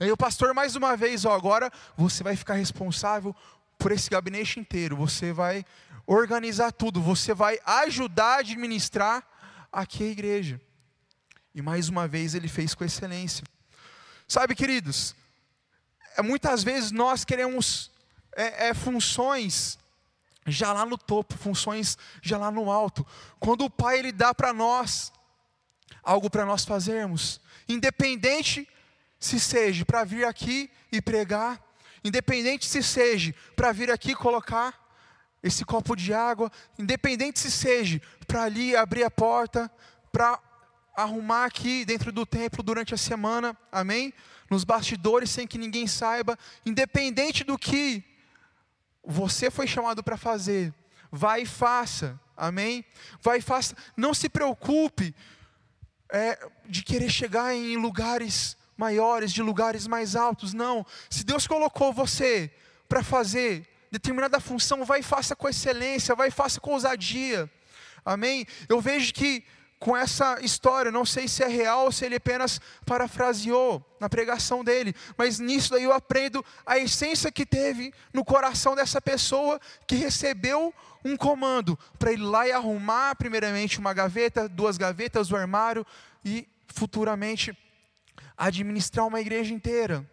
Aí 0.00 0.10
o 0.10 0.16
pastor, 0.16 0.54
mais 0.54 0.76
uma 0.76 0.96
vez, 0.96 1.26
ó, 1.26 1.34
agora 1.34 1.70
você 1.94 2.22
vai 2.22 2.34
ficar 2.34 2.54
responsável 2.54 3.36
por 3.78 3.92
esse 3.92 4.10
gabinete 4.10 4.58
inteiro. 4.58 4.96
Você 4.96 5.32
vai 5.32 5.64
organizar 6.06 6.72
tudo, 6.72 7.00
você 7.00 7.32
vai 7.32 7.58
ajudar 7.64 8.36
a 8.36 8.38
administrar 8.38 9.26
aqui 9.70 10.04
a 10.04 10.10
igreja. 10.10 10.60
E 11.54 11.62
mais 11.62 11.88
uma 11.88 12.08
vez 12.08 12.34
ele 12.34 12.48
fez 12.48 12.74
com 12.74 12.84
excelência. 12.84 13.44
Sabe, 14.26 14.54
queridos, 14.54 15.14
é, 16.16 16.22
muitas 16.22 16.62
vezes 16.62 16.90
nós 16.90 17.24
queremos 17.24 17.90
é, 18.34 18.68
é, 18.68 18.74
funções 18.74 19.78
já 20.46 20.72
lá 20.72 20.84
no 20.84 20.96
topo, 20.96 21.36
funções 21.36 21.96
já 22.22 22.38
lá 22.38 22.50
no 22.50 22.70
alto. 22.70 23.06
Quando 23.38 23.64
o 23.64 23.70
Pai 23.70 23.98
ele 23.98 24.12
dá 24.12 24.34
para 24.34 24.52
nós 24.52 25.12
algo 26.02 26.30
para 26.30 26.46
nós 26.46 26.64
fazermos, 26.64 27.40
independente 27.68 28.68
se 29.20 29.38
seja 29.38 29.84
para 29.84 30.04
vir 30.04 30.24
aqui 30.24 30.70
e 30.90 31.02
pregar, 31.02 31.60
independente 32.04 32.66
se 32.66 32.82
seja 32.82 33.34
para 33.56 33.72
vir 33.72 33.90
aqui 33.90 34.14
colocar 34.14 34.88
esse 35.42 35.64
copo 35.64 35.94
de 35.94 36.12
água, 36.12 36.50
independente 36.78 37.38
se 37.38 37.50
seja 37.50 38.00
para 38.26 38.42
ali 38.42 38.74
abrir 38.76 39.04
a 39.04 39.10
porta, 39.10 39.70
para 40.10 40.38
arrumar 40.96 41.44
aqui 41.44 41.84
dentro 41.84 42.10
do 42.10 42.26
templo 42.26 42.62
durante 42.62 42.92
a 42.92 42.98
semana, 42.98 43.56
amém? 43.70 44.12
Nos 44.50 44.64
bastidores 44.64 45.30
sem 45.30 45.46
que 45.46 45.56
ninguém 45.56 45.86
saiba, 45.86 46.36
independente 46.66 47.44
do 47.44 47.56
que 47.56 48.02
você 49.04 49.50
foi 49.50 49.66
chamado 49.66 50.02
para 50.02 50.16
fazer, 50.16 50.74
vai 51.10 51.42
e 51.42 51.46
faça, 51.46 52.20
amém? 52.36 52.84
Vai 53.22 53.38
e 53.38 53.42
faça, 53.42 53.76
não 53.96 54.12
se 54.12 54.28
preocupe 54.28 55.14
é, 56.10 56.38
de 56.66 56.82
querer 56.82 57.10
chegar 57.10 57.54
em 57.54 57.76
lugares 57.76 58.57
maiores, 58.78 59.32
de 59.32 59.42
lugares 59.42 59.86
mais 59.86 60.16
altos, 60.16 60.54
não. 60.54 60.86
Se 61.10 61.24
Deus 61.24 61.46
colocou 61.46 61.92
você 61.92 62.50
para 62.88 63.02
fazer 63.02 63.68
determinada 63.90 64.38
função, 64.38 64.84
vai 64.84 65.00
e 65.00 65.02
faça 65.02 65.34
com 65.34 65.48
excelência, 65.48 66.14
vai 66.14 66.28
e 66.28 66.30
faça 66.30 66.60
com 66.60 66.72
ousadia. 66.72 67.50
Amém? 68.04 68.46
Eu 68.68 68.80
vejo 68.80 69.12
que 69.12 69.44
com 69.78 69.96
essa 69.96 70.38
história, 70.42 70.90
não 70.90 71.04
sei 71.04 71.28
se 71.28 71.42
é 71.42 71.46
real 71.46 71.84
ou 71.84 71.92
se 71.92 72.04
ele 72.04 72.16
apenas 72.16 72.60
parafraseou 72.84 73.84
na 74.00 74.08
pregação 74.08 74.64
dele, 74.64 74.94
mas 75.16 75.38
nisso 75.38 75.70
daí 75.70 75.84
eu 75.84 75.92
aprendo 75.92 76.44
a 76.66 76.78
essência 76.78 77.30
que 77.30 77.46
teve 77.46 77.92
no 78.12 78.24
coração 78.24 78.74
dessa 78.74 79.00
pessoa 79.00 79.60
que 79.86 79.94
recebeu 79.94 80.74
um 81.04 81.16
comando 81.16 81.78
para 81.98 82.12
ir 82.12 82.16
lá 82.16 82.46
e 82.46 82.52
arrumar 82.52 83.14
primeiramente 83.16 83.78
uma 83.78 83.94
gaveta, 83.94 84.48
duas 84.48 84.76
gavetas 84.76 85.28
do 85.28 85.36
armário 85.36 85.86
e 86.24 86.48
futuramente 86.68 87.56
administrar 88.38 89.06
uma 89.06 89.20
igreja 89.20 89.52
inteira. 89.52 90.08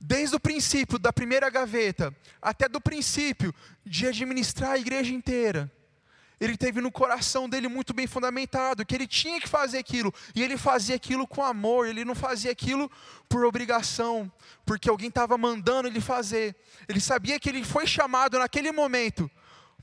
Desde 0.00 0.34
o 0.34 0.40
princípio 0.40 0.98
da 0.98 1.12
primeira 1.12 1.50
gaveta, 1.50 2.14
até 2.40 2.68
do 2.68 2.80
princípio 2.80 3.54
de 3.84 4.06
administrar 4.06 4.72
a 4.72 4.78
igreja 4.78 5.12
inteira. 5.12 5.70
Ele 6.40 6.56
teve 6.56 6.80
no 6.80 6.92
coração 6.92 7.48
dele 7.48 7.66
muito 7.66 7.92
bem 7.92 8.06
fundamentado 8.06 8.86
que 8.86 8.94
ele 8.94 9.08
tinha 9.08 9.40
que 9.40 9.48
fazer 9.48 9.78
aquilo, 9.78 10.14
e 10.36 10.42
ele 10.42 10.56
fazia 10.56 10.94
aquilo 10.94 11.26
com 11.26 11.42
amor, 11.42 11.88
ele 11.88 12.04
não 12.04 12.14
fazia 12.14 12.52
aquilo 12.52 12.88
por 13.28 13.44
obrigação, 13.44 14.30
porque 14.64 14.88
alguém 14.88 15.08
estava 15.08 15.36
mandando 15.36 15.88
ele 15.88 16.00
fazer. 16.00 16.54
Ele 16.88 17.00
sabia 17.00 17.40
que 17.40 17.48
ele 17.48 17.64
foi 17.64 17.86
chamado 17.86 18.38
naquele 18.38 18.70
momento 18.70 19.28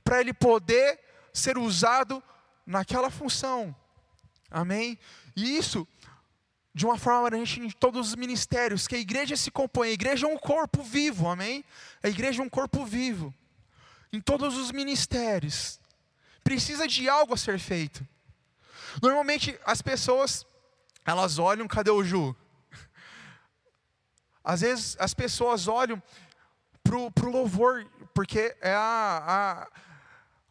para 0.02 0.22
ele 0.22 0.34
poder 0.34 1.00
ser 1.34 1.58
usado 1.58 2.24
naquela 2.66 3.10
função. 3.10 3.76
Amém? 4.50 4.98
E 5.36 5.58
isso 5.58 5.86
de 6.76 6.86
uma 6.86 6.98
forma 6.98 7.26
abrangente 7.26 7.62
em 7.62 7.72
todos 7.72 8.10
os 8.10 8.16
ministérios, 8.16 8.86
que 8.86 8.96
a 8.96 9.00
igreja 9.00 9.38
se 9.38 9.50
compõe, 9.50 9.88
a 9.88 9.94
igreja 9.94 10.28
é 10.28 10.30
um 10.30 10.38
corpo 10.38 10.84
vivo, 10.84 11.30
amém? 11.30 11.64
A 12.04 12.10
igreja 12.10 12.44
é 12.44 12.46
um 12.46 12.50
corpo 12.50 12.86
vivo. 12.86 13.34
Em 14.12 14.20
todos 14.20 14.58
os 14.58 14.74
ministérios 14.74 15.80
precisa 16.44 16.86
de 16.86 17.08
algo 17.08 17.34
a 17.34 17.38
ser 17.38 17.60
feito. 17.60 18.06
Normalmente 19.02 19.58
as 19.66 19.82
pessoas, 19.82 20.46
elas 21.06 21.40
olham, 21.40 21.66
cadê 21.66 21.92
o 21.92 22.04
Ju? 22.04 22.36
Às 24.44 24.60
vezes 24.60 24.98
as 25.00 25.14
pessoas 25.14 25.70
olham 25.70 26.04
para 26.84 26.98
o 26.98 27.32
louvor, 27.32 27.90
porque 28.14 28.54
é 28.60 28.74
a, 28.74 29.24
a, 29.26 29.68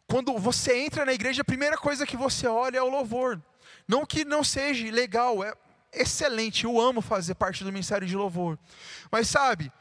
quando 0.07 0.35
você 0.39 0.75
entra 0.79 1.05
na 1.05 1.13
igreja, 1.13 1.43
a 1.43 1.45
primeira 1.45 1.77
coisa 1.77 2.03
que 2.03 2.17
você 2.17 2.47
olha 2.47 2.79
é 2.79 2.81
o 2.81 2.89
louvor. 2.89 3.39
Não 3.87 4.07
que 4.07 4.25
não 4.25 4.43
seja 4.43 4.91
legal, 4.91 5.43
é 5.43 5.53
excelente, 6.01 6.65
eu 6.65 6.79
amo 6.79 7.01
fazer 7.01 7.35
parte 7.35 7.63
do 7.63 7.71
ministério 7.71 8.07
de 8.07 8.15
louvor. 8.15 8.57
Mas 9.11 9.27
sabe, 9.27 9.71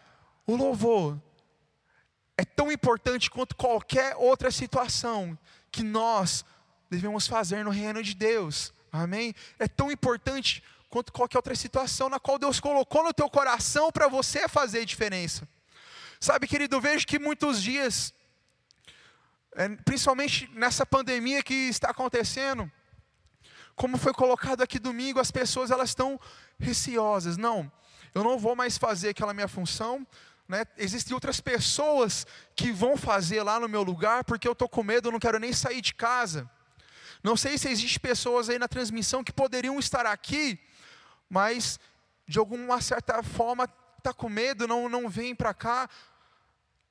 o 0.47 0.57
louvor 0.57 1.19
é 2.37 2.45
tão 2.45 2.71
importante 2.71 3.31
quanto 3.31 3.57
qualquer 3.57 4.17
outra 4.17 4.51
situação 4.51 5.39
que 5.71 5.83
nós 5.83 6.45
devemos 6.91 7.27
fazer 7.27 7.65
no 7.65 7.71
reino 7.71 8.03
de 8.03 8.15
Deus. 8.15 8.73
Amém? 8.93 9.35
É 9.59 9.67
tão 9.67 9.91
importante 9.91 10.63
quanto 10.89 11.13
qualquer 11.13 11.39
outra 11.39 11.57
situação 11.57 12.09
na 12.09 12.21
qual 12.21 12.39
Deus 12.39 12.61
colocou 12.61 13.03
no 13.03 13.13
teu 13.13 13.29
coração 13.29 13.91
para 13.91 14.07
você 14.07 14.49
fazer 14.49 14.85
diferença. 14.85 15.49
Sabe, 16.21 16.47
querido, 16.47 16.77
eu 16.77 16.81
vejo 16.81 17.07
que 17.07 17.19
muitos 17.19 17.61
dias, 17.61 18.15
é, 19.57 19.69
principalmente 19.69 20.49
nessa 20.55 20.87
pandemia 20.87 21.43
que 21.43 21.69
está 21.69 21.91
acontecendo, 21.91 22.71
como 23.77 23.99
foi 23.99 24.13
colocado 24.13 24.63
aqui 24.63 24.79
domingo, 24.79 25.21
as 25.21 25.31
pessoas 25.31 25.71
elas 25.71 25.91
estão 25.91 26.19
receosas. 26.59 27.37
Não, 27.37 27.71
eu 28.15 28.23
não 28.23 28.39
vou 28.39 28.55
mais 28.55 28.79
fazer 28.79 29.11
aquela 29.11 29.35
minha 29.35 29.49
função, 29.49 30.07
né? 30.49 30.65
Existem 30.77 31.15
outras 31.15 31.41
pessoas 31.41 32.27
que 32.55 32.71
vão 32.71 32.97
fazer 32.97 33.43
lá 33.43 33.59
no 33.59 33.69
meu 33.69 33.83
lugar 33.83 34.25
porque 34.25 34.47
eu 34.47 34.53
estou 34.53 34.69
com 34.69 34.83
medo, 34.83 35.09
eu 35.09 35.13
não 35.13 35.19
quero 35.19 35.39
nem 35.39 35.53
sair 35.53 35.81
de 35.81 35.95
casa. 35.95 36.49
Não 37.23 37.37
sei 37.37 37.57
se 37.57 37.69
existem 37.69 38.01
pessoas 38.01 38.51
aí 38.51 38.59
na 38.59 38.69
transmissão 38.69 39.25
que 39.25 39.33
poderiam 39.33 39.79
estar 39.79 40.05
aqui, 40.05 40.61
mas 41.29 41.81
de 42.29 42.39
alguma 42.39 42.81
certa 42.81 43.23
forma 43.23 43.69
está 43.97 44.13
com 44.13 44.29
medo, 44.29 44.69
não, 44.69 44.89
não 44.89 45.09
vem 45.09 45.35
para 45.35 45.55
cá. 45.55 45.89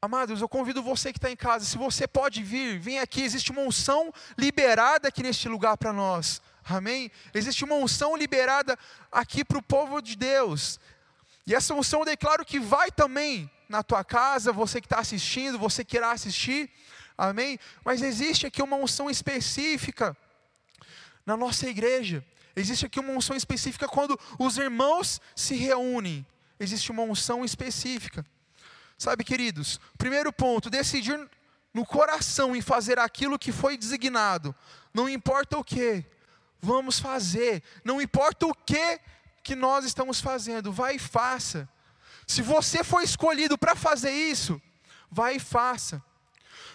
Amados, 0.01 0.41
eu 0.41 0.49
convido 0.49 0.81
você 0.81 1.13
que 1.13 1.19
está 1.19 1.29
em 1.31 1.35
casa, 1.35 1.63
se 1.63 1.77
você 1.77 2.07
pode 2.07 2.43
vir, 2.43 2.79
vem 2.79 2.99
aqui, 2.99 3.21
existe 3.21 3.51
uma 3.51 3.61
unção 3.61 4.11
liberada 4.37 5.07
aqui 5.07 5.21
neste 5.21 5.47
lugar 5.47 5.77
para 5.77 5.93
nós. 5.93 6.41
Amém? 6.65 7.11
Existe 7.33 7.63
uma 7.63 7.75
unção 7.75 8.15
liberada 8.15 8.77
aqui 9.11 9.43
para 9.43 9.57
o 9.57 9.61
povo 9.61 10.01
de 10.01 10.15
Deus. 10.15 10.79
E 11.45 11.53
essa 11.53 11.73
unção 11.73 12.01
eu 12.01 12.05
declaro 12.05 12.45
que 12.45 12.59
vai 12.59 12.91
também 12.91 13.49
na 13.67 13.83
tua 13.83 14.03
casa, 14.03 14.51
você 14.51 14.79
que 14.79 14.85
está 14.85 14.99
assistindo, 14.99 15.59
você 15.59 15.83
que 15.83 15.97
irá 15.97 16.11
assistir, 16.11 16.69
amém? 17.17 17.59
Mas 17.83 18.01
existe 18.01 18.45
aqui 18.45 18.61
uma 18.61 18.77
unção 18.77 19.09
específica 19.09 20.15
na 21.25 21.35
nossa 21.35 21.67
igreja. 21.67 22.23
Existe 22.55 22.85
aqui 22.85 22.99
uma 22.99 23.11
unção 23.11 23.35
específica 23.35 23.87
quando 23.87 24.17
os 24.37 24.57
irmãos 24.57 25.19
se 25.35 25.55
reúnem. 25.55 26.25
Existe 26.59 26.91
uma 26.91 27.03
unção 27.03 27.43
específica. 27.43 28.25
Sabe, 28.97 29.23
queridos, 29.23 29.79
primeiro 29.97 30.31
ponto, 30.31 30.69
decidir 30.69 31.19
no 31.73 31.85
coração 31.85 32.55
em 32.55 32.61
fazer 32.61 32.99
aquilo 32.99 33.39
que 33.39 33.51
foi 33.51 33.75
designado. 33.75 34.55
Não 34.93 35.09
importa 35.09 35.57
o 35.57 35.63
que, 35.63 36.05
vamos 36.63 36.97
fazer. 36.99 37.61
Não 37.83 38.01
importa 38.01 38.47
o 38.47 38.55
que 38.55 38.99
que 39.43 39.55
nós 39.55 39.83
estamos 39.83 40.21
fazendo, 40.21 40.71
vai 40.71 40.95
e 40.95 40.99
faça. 40.99 41.67
Se 42.25 42.41
você 42.41 42.81
foi 42.83 43.03
escolhido 43.03 43.57
para 43.57 43.75
fazer 43.75 44.11
isso, 44.11 44.59
vai 45.11 45.35
e 45.35 45.39
faça. 45.39 46.01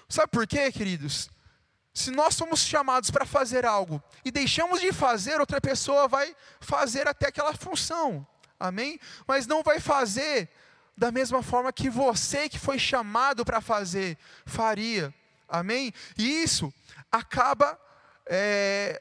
Sabe 0.06 0.28
por 0.30 0.46
quê, 0.46 0.70
queridos? 0.70 1.30
Se 1.94 2.10
nós 2.10 2.34
somos 2.34 2.60
chamados 2.60 3.10
para 3.10 3.24
fazer 3.24 3.64
algo 3.64 4.02
e 4.22 4.30
deixamos 4.30 4.80
de 4.80 4.92
fazer, 4.92 5.40
outra 5.40 5.60
pessoa 5.60 6.06
vai 6.06 6.36
fazer 6.60 7.08
até 7.08 7.28
aquela 7.28 7.54
função, 7.54 8.26
amém? 8.60 9.00
Mas 9.26 9.46
não 9.46 9.62
vai 9.62 9.80
fazer 9.80 10.50
da 10.96 11.10
mesma 11.10 11.42
forma 11.42 11.72
que 11.72 11.88
você 11.88 12.48
que 12.48 12.58
foi 12.58 12.78
chamado 12.78 13.44
para 13.44 13.60
fazer 13.60 14.18
faria, 14.44 15.12
amém? 15.48 15.92
E 16.18 16.42
isso 16.42 16.72
acaba 17.10 17.80
é, 18.26 19.00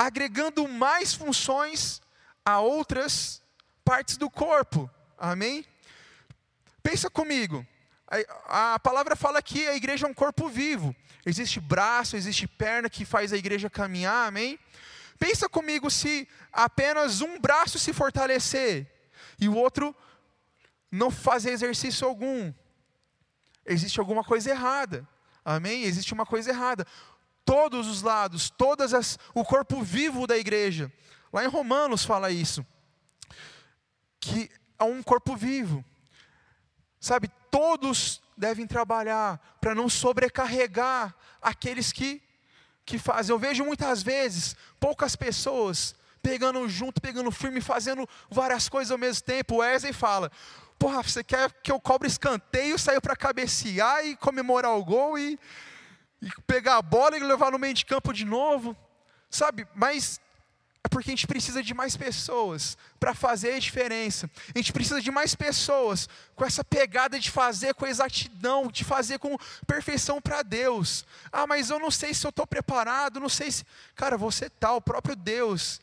agregando 0.00 0.66
mais 0.66 1.12
funções 1.12 2.00
a 2.42 2.58
outras 2.58 3.42
partes 3.84 4.16
do 4.16 4.30
corpo. 4.30 4.90
Amém? 5.18 5.62
Pensa 6.82 7.10
comigo. 7.10 7.66
A, 8.46 8.78
palavra 8.78 9.14
fala 9.14 9.42
que 9.42 9.68
a 9.68 9.76
igreja 9.76 10.06
é 10.06 10.10
um 10.10 10.14
corpo 10.14 10.48
vivo. 10.48 10.96
Existe 11.26 11.60
braço, 11.60 12.16
existe 12.16 12.48
perna 12.48 12.88
que 12.88 13.04
faz 13.04 13.30
a 13.30 13.36
igreja 13.36 13.68
caminhar, 13.68 14.26
amém? 14.26 14.58
Pensa 15.18 15.50
comigo 15.50 15.90
se 15.90 16.26
apenas 16.50 17.20
um 17.20 17.38
braço 17.38 17.78
se 17.78 17.92
fortalecer 17.92 18.90
e 19.38 19.50
o 19.50 19.54
outro 19.54 19.94
não 20.90 21.10
fazer 21.10 21.50
exercício 21.50 22.08
algum. 22.08 22.50
Existe 23.66 24.00
alguma 24.00 24.24
coisa 24.24 24.48
errada. 24.48 25.06
Amém? 25.44 25.84
Existe 25.84 26.14
uma 26.14 26.24
coisa 26.24 26.48
errada. 26.48 26.86
Todos 27.44 27.86
os 27.86 28.02
lados, 28.02 28.50
todas 28.50 28.94
as 28.94 29.18
o 29.34 29.44
corpo 29.44 29.82
vivo 29.82 30.26
da 30.26 30.36
igreja 30.36 30.92
Lá 31.32 31.44
em 31.44 31.48
Romanos 31.48 32.04
fala 32.04 32.30
isso. 32.30 32.66
Que 34.20 34.50
é 34.78 34.84
um 34.84 35.02
corpo 35.02 35.36
vivo. 35.36 35.84
Sabe, 36.98 37.30
todos 37.50 38.20
devem 38.36 38.66
trabalhar 38.66 39.38
para 39.60 39.74
não 39.74 39.88
sobrecarregar 39.88 41.14
aqueles 41.40 41.92
que, 41.92 42.22
que 42.84 42.98
fazem. 42.98 43.32
Eu 43.32 43.38
vejo 43.38 43.64
muitas 43.64 44.02
vezes 44.02 44.56
poucas 44.78 45.16
pessoas 45.16 45.94
pegando 46.22 46.68
junto, 46.68 47.00
pegando 47.00 47.30
firme, 47.30 47.60
fazendo 47.60 48.06
várias 48.28 48.68
coisas 48.68 48.90
ao 48.90 48.98
mesmo 48.98 49.22
tempo. 49.22 49.56
O 49.56 49.58
Wesley 49.58 49.92
fala: 49.92 50.30
Porra, 50.78 51.02
você 51.02 51.22
quer 51.24 51.50
que 51.62 51.72
eu 51.72 51.80
cobre 51.80 52.08
escanteio, 52.08 52.78
sair 52.78 53.00
para 53.00 53.16
cabecear 53.16 54.04
e 54.04 54.16
comemorar 54.16 54.72
o 54.72 54.84
gol 54.84 55.18
e, 55.18 55.38
e 56.22 56.30
pegar 56.46 56.76
a 56.76 56.82
bola 56.82 57.16
e 57.16 57.20
levar 57.20 57.50
no 57.50 57.58
meio 57.58 57.74
de 57.74 57.84
campo 57.84 58.12
de 58.12 58.24
novo? 58.24 58.76
Sabe, 59.30 59.66
mas 59.74 60.20
é 60.82 60.88
porque 60.88 61.10
a 61.10 61.12
gente 61.12 61.26
precisa 61.26 61.62
de 61.62 61.74
mais 61.74 61.94
pessoas 61.94 62.76
para 62.98 63.14
fazer 63.14 63.54
a 63.54 63.58
diferença. 63.58 64.30
A 64.54 64.58
gente 64.58 64.72
precisa 64.72 65.00
de 65.00 65.10
mais 65.10 65.34
pessoas 65.34 66.08
com 66.34 66.44
essa 66.44 66.64
pegada 66.64 67.20
de 67.20 67.30
fazer 67.30 67.74
com 67.74 67.86
exatidão, 67.86 68.68
de 68.68 68.82
fazer 68.82 69.18
com 69.18 69.36
perfeição 69.66 70.22
para 70.22 70.42
Deus. 70.42 71.04
Ah, 71.30 71.46
mas 71.46 71.68
eu 71.68 71.78
não 71.78 71.90
sei 71.90 72.14
se 72.14 72.26
eu 72.26 72.30
estou 72.30 72.46
preparado, 72.46 73.20
não 73.20 73.28
sei 73.28 73.50
se. 73.50 73.64
Cara, 73.94 74.16
você 74.16 74.46
está, 74.46 74.72
o 74.72 74.80
próprio 74.80 75.14
Deus, 75.14 75.82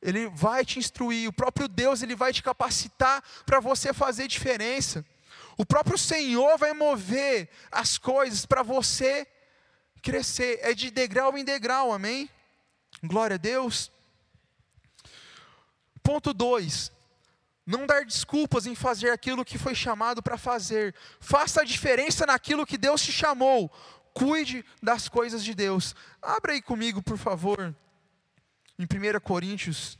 Ele 0.00 0.26
vai 0.28 0.64
te 0.64 0.78
instruir, 0.78 1.28
o 1.28 1.32
próprio 1.32 1.68
Deus, 1.68 2.02
Ele 2.02 2.16
vai 2.16 2.32
te 2.32 2.42
capacitar 2.42 3.22
para 3.44 3.60
você 3.60 3.92
fazer 3.92 4.26
diferença. 4.26 5.04
O 5.58 5.66
próprio 5.66 5.98
Senhor 5.98 6.56
vai 6.56 6.72
mover 6.72 7.50
as 7.70 7.98
coisas 7.98 8.46
para 8.46 8.62
você 8.62 9.26
crescer. 10.00 10.58
É 10.62 10.74
de 10.74 10.90
degrau 10.90 11.36
em 11.36 11.44
degrau, 11.44 11.92
amém? 11.92 12.28
Glória 13.02 13.34
a 13.34 13.38
Deus. 13.38 13.90
Ponto 16.02 16.32
2. 16.32 16.90
Não 17.66 17.86
dar 17.86 18.04
desculpas 18.04 18.66
em 18.66 18.74
fazer 18.74 19.10
aquilo 19.10 19.44
que 19.44 19.56
foi 19.56 19.76
chamado 19.76 20.20
para 20.22 20.36
fazer. 20.36 20.94
Faça 21.20 21.60
a 21.60 21.64
diferença 21.64 22.26
naquilo 22.26 22.66
que 22.66 22.76
Deus 22.76 23.00
te 23.00 23.12
chamou. 23.12 23.70
Cuide 24.12 24.64
das 24.82 25.08
coisas 25.08 25.44
de 25.44 25.54
Deus. 25.54 25.94
Abra 26.20 26.52
aí 26.52 26.60
comigo, 26.60 27.00
por 27.00 27.16
favor, 27.16 27.72
em 28.76 28.84
1 28.84 29.20
Coríntios. 29.20 29.99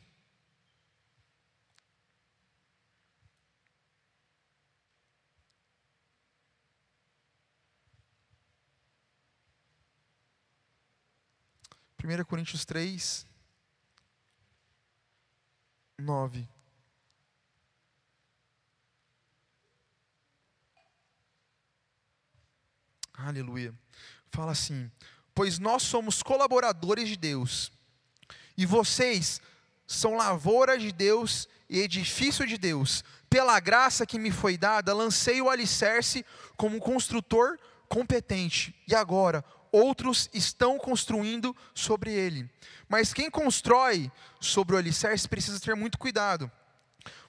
Primeira 12.01 12.25
Coríntios 12.25 12.65
3, 12.65 13.27
9. 15.99 16.49
Aleluia. 23.13 23.75
Fala 24.31 24.53
assim: 24.53 24.91
pois 25.35 25.59
nós 25.59 25.83
somos 25.83 26.23
colaboradores 26.23 27.07
de 27.07 27.19
Deus. 27.19 27.71
E 28.57 28.65
vocês 28.65 29.39
são 29.87 30.17
lavoura 30.17 30.79
de 30.79 30.93
Deus 30.93 31.47
e 31.69 31.81
edifício 31.81 32.47
de 32.47 32.57
Deus. 32.57 33.05
Pela 33.29 33.61
graça 33.61 34.07
que 34.07 34.19
me 34.19 34.31
foi 34.31 34.57
dada, 34.57 34.95
lancei 34.95 35.43
o 35.43 35.51
alicerce 35.51 36.25
como 36.57 36.81
construtor 36.81 37.59
competente. 37.91 38.75
E 38.89 38.95
agora, 38.95 39.45
outros 39.73 40.29
estão 40.33 40.79
construindo 40.79 41.57
sobre 41.75 42.13
ele. 42.13 42.49
Mas 42.89 43.13
quem 43.13 43.31
constrói 43.31 44.11
sobre 44.41 44.75
o 44.75 44.79
alicerce 44.79 45.29
precisa 45.29 45.61
ter 45.61 45.77
muito 45.77 45.99
cuidado, 45.99 46.51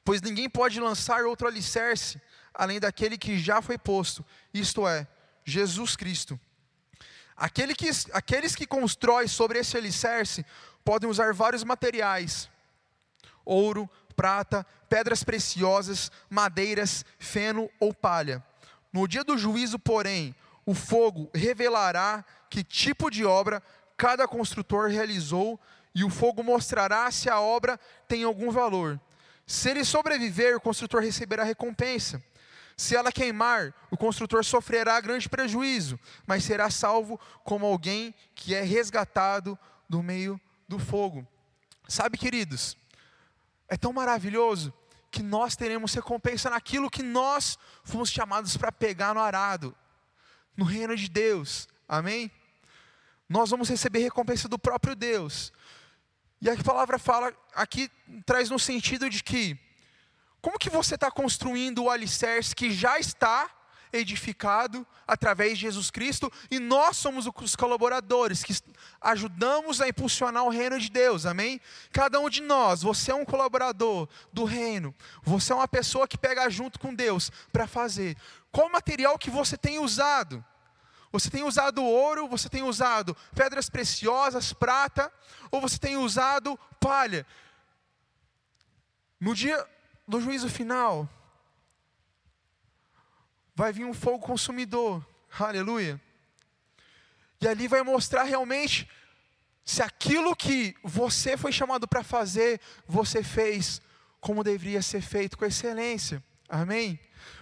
pois 0.03 0.21
ninguém 0.21 0.49
pode 0.49 0.79
lançar 0.79 1.25
outro 1.25 1.47
alicerce 1.47 2.19
além 2.53 2.79
daquele 2.79 3.17
que 3.17 3.39
já 3.39 3.61
foi 3.61 3.77
posto, 3.77 4.25
isto 4.53 4.87
é, 4.87 5.07
Jesus 5.45 5.95
Cristo. 5.95 6.39
Aquele 7.35 7.73
que, 7.73 7.89
aqueles 8.13 8.55
que 8.55 8.67
constroem 8.67 9.27
sobre 9.27 9.59
esse 9.59 9.75
alicerce 9.77 10.45
podem 10.83 11.09
usar 11.09 11.33
vários 11.33 11.63
materiais: 11.63 12.49
ouro, 13.43 13.89
prata, 14.15 14.65
pedras 14.87 15.23
preciosas, 15.23 16.11
madeiras, 16.29 17.03
feno 17.17 17.69
ou 17.79 17.93
palha. 17.93 18.43
No 18.93 19.07
dia 19.07 19.23
do 19.23 19.37
juízo, 19.37 19.79
porém, 19.79 20.35
o 20.65 20.73
fogo 20.73 21.29
revelará 21.33 22.23
que 22.49 22.63
tipo 22.63 23.09
de 23.09 23.25
obra 23.25 23.61
cada 23.97 24.27
construtor 24.27 24.89
realizou, 24.89 25.59
e 25.93 26.03
o 26.03 26.09
fogo 26.09 26.41
mostrará 26.41 27.11
se 27.11 27.29
a 27.29 27.39
obra 27.39 27.79
tem 28.07 28.23
algum 28.23 28.49
valor. 28.49 28.99
Se 29.45 29.69
ele 29.69 29.83
sobreviver, 29.83 30.55
o 30.55 30.61
construtor 30.61 31.01
receberá 31.01 31.43
recompensa. 31.43 32.23
Se 32.77 32.95
ela 32.95 33.11
queimar, 33.11 33.73
o 33.91 33.97
construtor 33.97 34.43
sofrerá 34.43 34.99
grande 34.99 35.29
prejuízo, 35.29 35.99
mas 36.25 36.43
será 36.43 36.69
salvo 36.69 37.19
como 37.43 37.65
alguém 37.65 38.15
que 38.33 38.55
é 38.55 38.61
resgatado 38.63 39.59
do 39.87 40.01
meio 40.01 40.39
do 40.67 40.79
fogo. 40.79 41.27
Sabe, 41.87 42.17
queridos, 42.17 42.77
é 43.67 43.75
tão 43.75 43.91
maravilhoso 43.91 44.73
que 45.11 45.21
nós 45.21 45.55
teremos 45.55 45.93
recompensa 45.93 46.49
naquilo 46.49 46.89
que 46.89 47.03
nós 47.03 47.59
fomos 47.83 48.09
chamados 48.09 48.55
para 48.55 48.71
pegar 48.71 49.13
no 49.13 49.19
arado, 49.19 49.75
no 50.55 50.65
reino 50.65 50.95
de 50.95 51.09
Deus. 51.09 51.67
Amém? 51.87 52.31
Nós 53.27 53.49
vamos 53.49 53.69
receber 53.69 53.99
recompensa 53.99 54.47
do 54.47 54.59
próprio 54.59 54.95
Deus. 54.95 55.53
E 56.41 56.49
a 56.49 56.57
palavra 56.57 56.97
fala 56.97 57.33
aqui 57.53 57.89
traz 58.25 58.49
no 58.49 58.57
sentido 58.57 59.09
de 59.09 59.23
que 59.23 59.57
como 60.41 60.57
que 60.57 60.69
você 60.69 60.95
está 60.95 61.11
construindo 61.11 61.83
o 61.83 61.89
alicerce 61.89 62.55
que 62.55 62.71
já 62.71 62.97
está 62.97 63.49
edificado 63.93 64.87
através 65.05 65.53
de 65.57 65.61
Jesus 65.61 65.91
Cristo 65.91 66.31
e 66.49 66.59
nós 66.59 66.97
somos 66.97 67.27
os 67.27 67.55
colaboradores 67.55 68.43
que 68.43 68.55
ajudamos 69.01 69.81
a 69.81 69.87
impulsionar 69.87 70.43
o 70.43 70.49
reino 70.49 70.79
de 70.79 70.89
Deus, 70.89 71.25
amém? 71.25 71.59
Cada 71.91 72.19
um 72.19 72.29
de 72.29 72.41
nós, 72.41 72.81
você 72.81 73.11
é 73.11 73.15
um 73.15 73.25
colaborador 73.25 74.07
do 74.31 74.45
reino, 74.45 74.95
você 75.21 75.51
é 75.51 75.55
uma 75.55 75.67
pessoa 75.67 76.07
que 76.07 76.17
pega 76.17 76.49
junto 76.49 76.79
com 76.79 76.93
Deus 76.93 77.31
para 77.51 77.67
fazer. 77.67 78.15
Qual 78.51 78.69
material 78.69 79.17
que 79.17 79.29
você 79.29 79.57
tem 79.57 79.79
usado? 79.79 80.43
Você 81.11 81.29
tem 81.29 81.43
usado 81.43 81.83
ouro, 81.83 82.27
você 82.27 82.47
tem 82.47 82.63
usado 82.63 83.15
pedras 83.35 83.69
preciosas, 83.69 84.53
prata, 84.53 85.11
ou 85.49 85.59
você 85.59 85.77
tem 85.77 85.97
usado 85.97 86.57
palha? 86.79 87.25
No 89.19 89.35
dia 89.35 89.67
do 90.07 90.21
juízo 90.21 90.49
final, 90.49 91.07
vai 93.53 93.71
vir 93.73 93.85
um 93.85 93.93
fogo 93.93 94.19
consumidor, 94.25 95.05
aleluia. 95.37 95.99
E 97.39 97.47
ali 97.47 97.67
vai 97.67 97.81
mostrar 97.81 98.23
realmente 98.23 98.89
se 99.63 99.81
aquilo 99.81 100.35
que 100.35 100.75
você 100.83 101.37
foi 101.37 101.51
chamado 101.51 101.87
para 101.87 102.03
fazer, 102.03 102.59
você 102.87 103.23
fez 103.23 103.81
como 104.19 104.43
deveria 104.43 104.81
ser 104.81 105.01
feito, 105.01 105.37
com 105.37 105.45
excelência, 105.45 106.23
amém? 106.51 106.99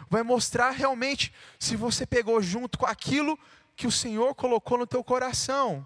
Vai 0.09 0.23
mostrar 0.23 0.69
realmente 0.69 1.33
se 1.59 1.75
você 1.75 2.05
pegou 2.05 2.41
junto 2.41 2.77
com 2.77 2.85
aquilo 2.85 3.37
que 3.75 3.87
o 3.87 3.91
Senhor 3.91 4.33
colocou 4.35 4.77
no 4.77 4.87
teu 4.87 5.03
coração. 5.03 5.85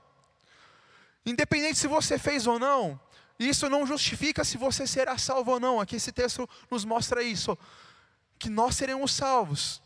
Independente 1.26 1.80
se 1.80 1.88
você 1.88 2.20
fez 2.20 2.46
ou 2.46 2.60
não, 2.60 3.00
isso 3.40 3.70
não 3.70 3.88
justifica 3.88 4.44
se 4.44 4.58
você 4.58 4.86
será 4.86 5.18
salvo 5.18 5.52
ou 5.52 5.60
não. 5.60 5.80
Aqui 5.80 5.96
esse 5.96 6.12
texto 6.12 6.50
nos 6.70 6.84
mostra 6.84 7.24
isso, 7.24 7.58
que 8.38 8.50
nós 8.50 8.76
seremos 8.76 9.12
salvos, 9.12 9.82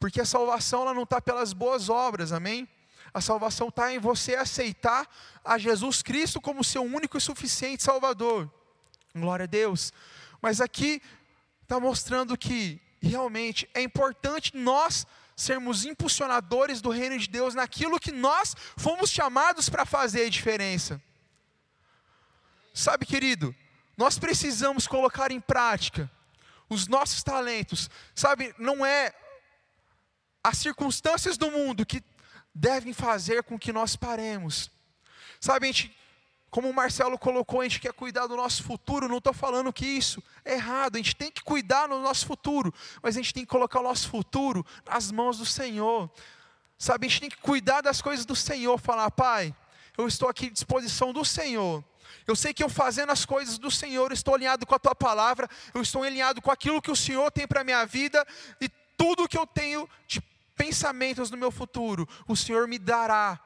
porque 0.00 0.20
a 0.20 0.24
salvação 0.24 0.82
ela 0.82 0.94
não 0.94 1.04
está 1.04 1.20
pelas 1.20 1.52
boas 1.52 1.88
obras, 1.88 2.32
amém? 2.32 2.68
A 3.12 3.20
salvação 3.20 3.68
está 3.68 3.92
em 3.92 3.98
você 4.00 4.34
aceitar 4.34 5.08
a 5.44 5.56
Jesus 5.56 6.02
Cristo 6.02 6.40
como 6.40 6.64
seu 6.64 6.82
único 6.82 7.16
e 7.16 7.20
suficiente 7.20 7.82
Salvador. 7.82 8.50
Glória 9.14 9.44
a 9.44 9.46
Deus. 9.46 9.92
Mas 10.42 10.60
aqui 10.60 11.00
está 11.64 11.80
mostrando 11.80 12.36
que 12.36 12.80
realmente 13.00 13.68
é 13.74 13.82
importante 13.82 14.54
nós 14.54 15.06
sermos 15.34 15.84
impulsionadores 15.84 16.80
do 16.80 16.90
reino 16.90 17.18
de 17.18 17.26
Deus 17.26 17.54
naquilo 17.54 17.98
que 17.98 18.12
nós 18.12 18.54
fomos 18.76 19.10
chamados 19.10 19.68
para 19.68 19.84
fazer 19.84 20.26
a 20.26 20.30
diferença. 20.30 21.02
Sabe, 22.72 23.06
querido, 23.06 23.54
nós 23.96 24.18
precisamos 24.18 24.86
colocar 24.86 25.30
em 25.30 25.40
prática 25.40 26.10
os 26.68 26.86
nossos 26.86 27.22
talentos. 27.22 27.88
Sabe, 28.14 28.54
não 28.58 28.84
é 28.84 29.12
as 30.42 30.58
circunstâncias 30.58 31.38
do 31.38 31.50
mundo 31.50 31.86
que 31.86 32.02
devem 32.54 32.92
fazer 32.92 33.42
com 33.42 33.58
que 33.58 33.72
nós 33.72 33.96
paremos. 33.96 34.70
Sabe, 35.40 35.66
a 35.66 35.72
gente 35.72 35.96
como 36.54 36.70
o 36.70 36.72
Marcelo 36.72 37.18
colocou, 37.18 37.62
a 37.62 37.64
gente 37.64 37.80
quer 37.80 37.92
cuidar 37.92 38.28
do 38.28 38.36
nosso 38.36 38.62
futuro. 38.62 39.08
Não 39.08 39.18
estou 39.18 39.32
falando 39.32 39.72
que 39.72 39.84
isso 39.84 40.22
é 40.44 40.52
errado. 40.52 40.94
A 40.94 40.98
gente 40.98 41.16
tem 41.16 41.28
que 41.28 41.42
cuidar 41.42 41.88
do 41.88 41.98
nosso 41.98 42.24
futuro, 42.24 42.72
mas 43.02 43.16
a 43.16 43.20
gente 43.20 43.34
tem 43.34 43.42
que 43.42 43.50
colocar 43.50 43.80
o 43.80 43.82
nosso 43.82 44.08
futuro 44.08 44.64
nas 44.86 45.10
mãos 45.10 45.38
do 45.38 45.44
Senhor. 45.44 46.08
Sabe, 46.78 47.08
a 47.08 47.10
gente 47.10 47.22
tem 47.22 47.30
que 47.30 47.38
cuidar 47.38 47.80
das 47.80 48.00
coisas 48.00 48.24
do 48.24 48.36
Senhor. 48.36 48.78
Falar, 48.78 49.10
Pai, 49.10 49.52
eu 49.98 50.06
estou 50.06 50.28
aqui 50.28 50.46
à 50.46 50.50
disposição 50.50 51.12
do 51.12 51.24
Senhor. 51.24 51.82
Eu 52.24 52.36
sei 52.36 52.54
que 52.54 52.62
eu 52.62 52.68
fazendo 52.68 53.10
as 53.10 53.24
coisas 53.24 53.58
do 53.58 53.68
Senhor, 53.68 54.12
estou 54.12 54.32
alinhado 54.32 54.64
com 54.64 54.76
a 54.76 54.78
tua 54.78 54.94
palavra, 54.94 55.48
eu 55.74 55.82
estou 55.82 56.04
alinhado 56.04 56.40
com 56.40 56.52
aquilo 56.52 56.80
que 56.80 56.90
o 56.92 56.94
Senhor 56.94 57.32
tem 57.32 57.48
para 57.48 57.62
a 57.62 57.64
minha 57.64 57.84
vida 57.84 58.24
e 58.60 58.68
tudo 58.96 59.26
que 59.26 59.36
eu 59.36 59.44
tenho 59.44 59.90
de 60.06 60.22
pensamentos 60.54 61.32
no 61.32 61.36
meu 61.36 61.50
futuro, 61.50 62.08
o 62.28 62.36
Senhor 62.36 62.68
me 62.68 62.78
dará 62.78 63.40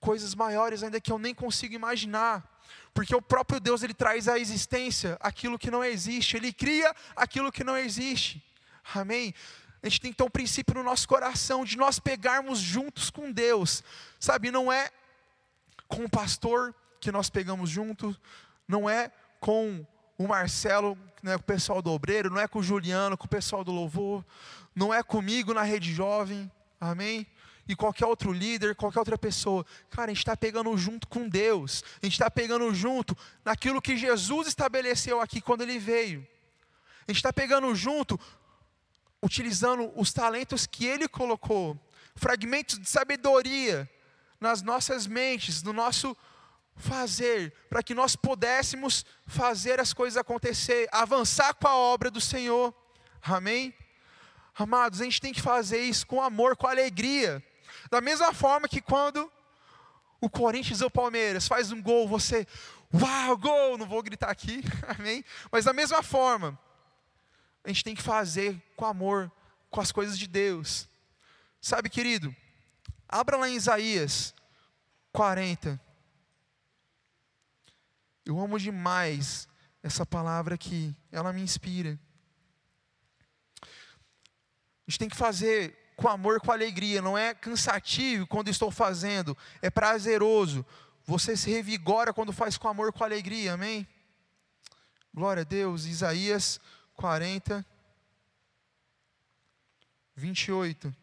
coisas 0.00 0.34
maiores 0.34 0.82
ainda 0.82 1.00
que 1.00 1.12
eu 1.12 1.18
nem 1.18 1.34
consigo 1.34 1.74
imaginar. 1.74 2.56
Porque 2.92 3.14
o 3.14 3.22
próprio 3.22 3.60
Deus 3.60 3.82
ele 3.82 3.94
traz 3.94 4.26
à 4.28 4.38
existência 4.38 5.16
aquilo 5.20 5.58
que 5.58 5.70
não 5.70 5.84
existe, 5.84 6.36
ele 6.36 6.52
cria 6.52 6.94
aquilo 7.14 7.52
que 7.52 7.62
não 7.62 7.76
existe. 7.76 8.42
Amém. 8.94 9.34
A 9.82 9.88
gente 9.88 10.00
tem 10.00 10.12
ter 10.12 10.22
um 10.22 10.30
princípio 10.30 10.74
no 10.74 10.82
nosso 10.82 11.06
coração 11.06 11.64
de 11.64 11.76
nós 11.76 11.98
pegarmos 11.98 12.58
juntos 12.58 13.10
com 13.10 13.30
Deus. 13.30 13.84
Sabe, 14.18 14.50
não 14.50 14.72
é 14.72 14.90
com 15.86 16.04
o 16.04 16.10
pastor 16.10 16.74
que 17.00 17.12
nós 17.12 17.30
pegamos 17.30 17.70
junto, 17.70 18.16
não 18.66 18.88
é 18.88 19.12
com 19.38 19.86
o 20.18 20.26
Marcelo, 20.26 20.98
né, 21.22 21.36
com 21.36 21.42
o 21.42 21.44
pessoal 21.44 21.82
do 21.82 21.90
obreiro, 21.90 22.30
não 22.30 22.40
é 22.40 22.48
com 22.48 22.58
o 22.58 22.62
Juliano, 22.62 23.16
com 23.16 23.26
o 23.26 23.28
pessoal 23.28 23.62
do 23.62 23.70
louvor, 23.70 24.24
não 24.74 24.92
é 24.92 25.02
comigo 25.02 25.52
na 25.52 25.62
rede 25.62 25.92
jovem, 25.92 26.50
amém? 26.80 27.26
E 27.68 27.74
qualquer 27.74 28.06
outro 28.06 28.32
líder, 28.32 28.74
qualquer 28.74 28.98
outra 28.98 29.18
pessoa. 29.18 29.64
Cara, 29.90 30.10
a 30.10 30.14
gente 30.14 30.18
está 30.18 30.36
pegando 30.36 30.76
junto 30.76 31.06
com 31.08 31.28
Deus, 31.28 31.82
a 32.02 32.06
gente 32.06 32.14
está 32.14 32.30
pegando 32.30 32.72
junto 32.74 33.16
naquilo 33.44 33.82
que 33.82 33.96
Jesus 33.96 34.48
estabeleceu 34.48 35.20
aqui 35.20 35.40
quando 35.40 35.62
ele 35.62 35.78
veio. 35.78 36.26
A 37.06 37.12
gente 37.12 37.18
está 37.18 37.32
pegando 37.32 37.74
junto, 37.74 38.18
utilizando 39.22 39.92
os 39.96 40.12
talentos 40.12 40.66
que 40.66 40.86
ele 40.86 41.08
colocou, 41.08 41.78
fragmentos 42.14 42.78
de 42.78 42.88
sabedoria 42.88 43.88
nas 44.40 44.62
nossas 44.62 45.06
mentes, 45.06 45.62
no 45.62 45.72
nosso 45.72 46.16
fazer, 46.76 47.52
para 47.70 47.82
que 47.82 47.94
nós 47.94 48.14
pudéssemos 48.14 49.04
fazer 49.26 49.80
as 49.80 49.92
coisas 49.92 50.16
acontecer, 50.16 50.88
avançar 50.92 51.54
com 51.54 51.66
a 51.66 51.76
obra 51.76 52.10
do 52.10 52.20
Senhor. 52.20 52.74
Amém? 53.22 53.74
Amados, 54.54 55.00
a 55.00 55.04
gente 55.04 55.20
tem 55.20 55.32
que 55.32 55.40
fazer 55.40 55.80
isso 55.80 56.06
com 56.06 56.22
amor, 56.22 56.56
com 56.56 56.66
alegria. 56.66 57.42
Da 57.90 58.00
mesma 58.00 58.32
forma 58.32 58.68
que 58.68 58.80
quando 58.80 59.30
o 60.20 60.28
Corinthians 60.28 60.80
ou 60.80 60.88
o 60.88 60.90
Palmeiras 60.90 61.46
faz 61.46 61.70
um 61.72 61.82
gol, 61.82 62.08
você, 62.08 62.46
uau, 62.92 63.36
gol, 63.36 63.78
não 63.78 63.86
vou 63.86 64.02
gritar 64.02 64.30
aqui, 64.30 64.62
amém? 64.98 65.24
Mas 65.50 65.64
da 65.64 65.72
mesma 65.72 66.02
forma, 66.02 66.58
a 67.64 67.68
gente 67.68 67.84
tem 67.84 67.94
que 67.94 68.02
fazer 68.02 68.60
com 68.76 68.84
amor, 68.84 69.30
com 69.70 69.80
as 69.80 69.92
coisas 69.92 70.18
de 70.18 70.26
Deus. 70.26 70.88
Sabe, 71.60 71.90
querido, 71.90 72.34
abra 73.08 73.36
lá 73.36 73.48
em 73.48 73.56
Isaías 73.56 74.34
40. 75.12 75.80
Eu 78.24 78.40
amo 78.40 78.58
demais 78.58 79.48
essa 79.82 80.04
palavra 80.04 80.54
aqui, 80.54 80.94
ela 81.12 81.32
me 81.32 81.40
inspira. 81.42 81.98
A 83.62 84.90
gente 84.90 84.98
tem 84.98 85.08
que 85.08 85.16
fazer 85.16 85.85
com 85.96 86.08
amor, 86.08 86.40
com 86.40 86.52
alegria, 86.52 87.00
não 87.00 87.16
é 87.16 87.34
cansativo 87.34 88.26
quando 88.26 88.48
estou 88.48 88.70
fazendo, 88.70 89.36
é 89.62 89.70
prazeroso. 89.70 90.64
Você 91.06 91.36
se 91.36 91.50
revigora 91.50 92.12
quando 92.12 92.32
faz 92.32 92.58
com 92.58 92.68
amor, 92.68 92.92
com 92.92 93.02
alegria, 93.02 93.54
amém? 93.54 93.86
Glória 95.14 95.40
a 95.40 95.44
Deus, 95.44 95.86
Isaías 95.86 96.60
40, 96.94 97.64
28. 100.14 100.94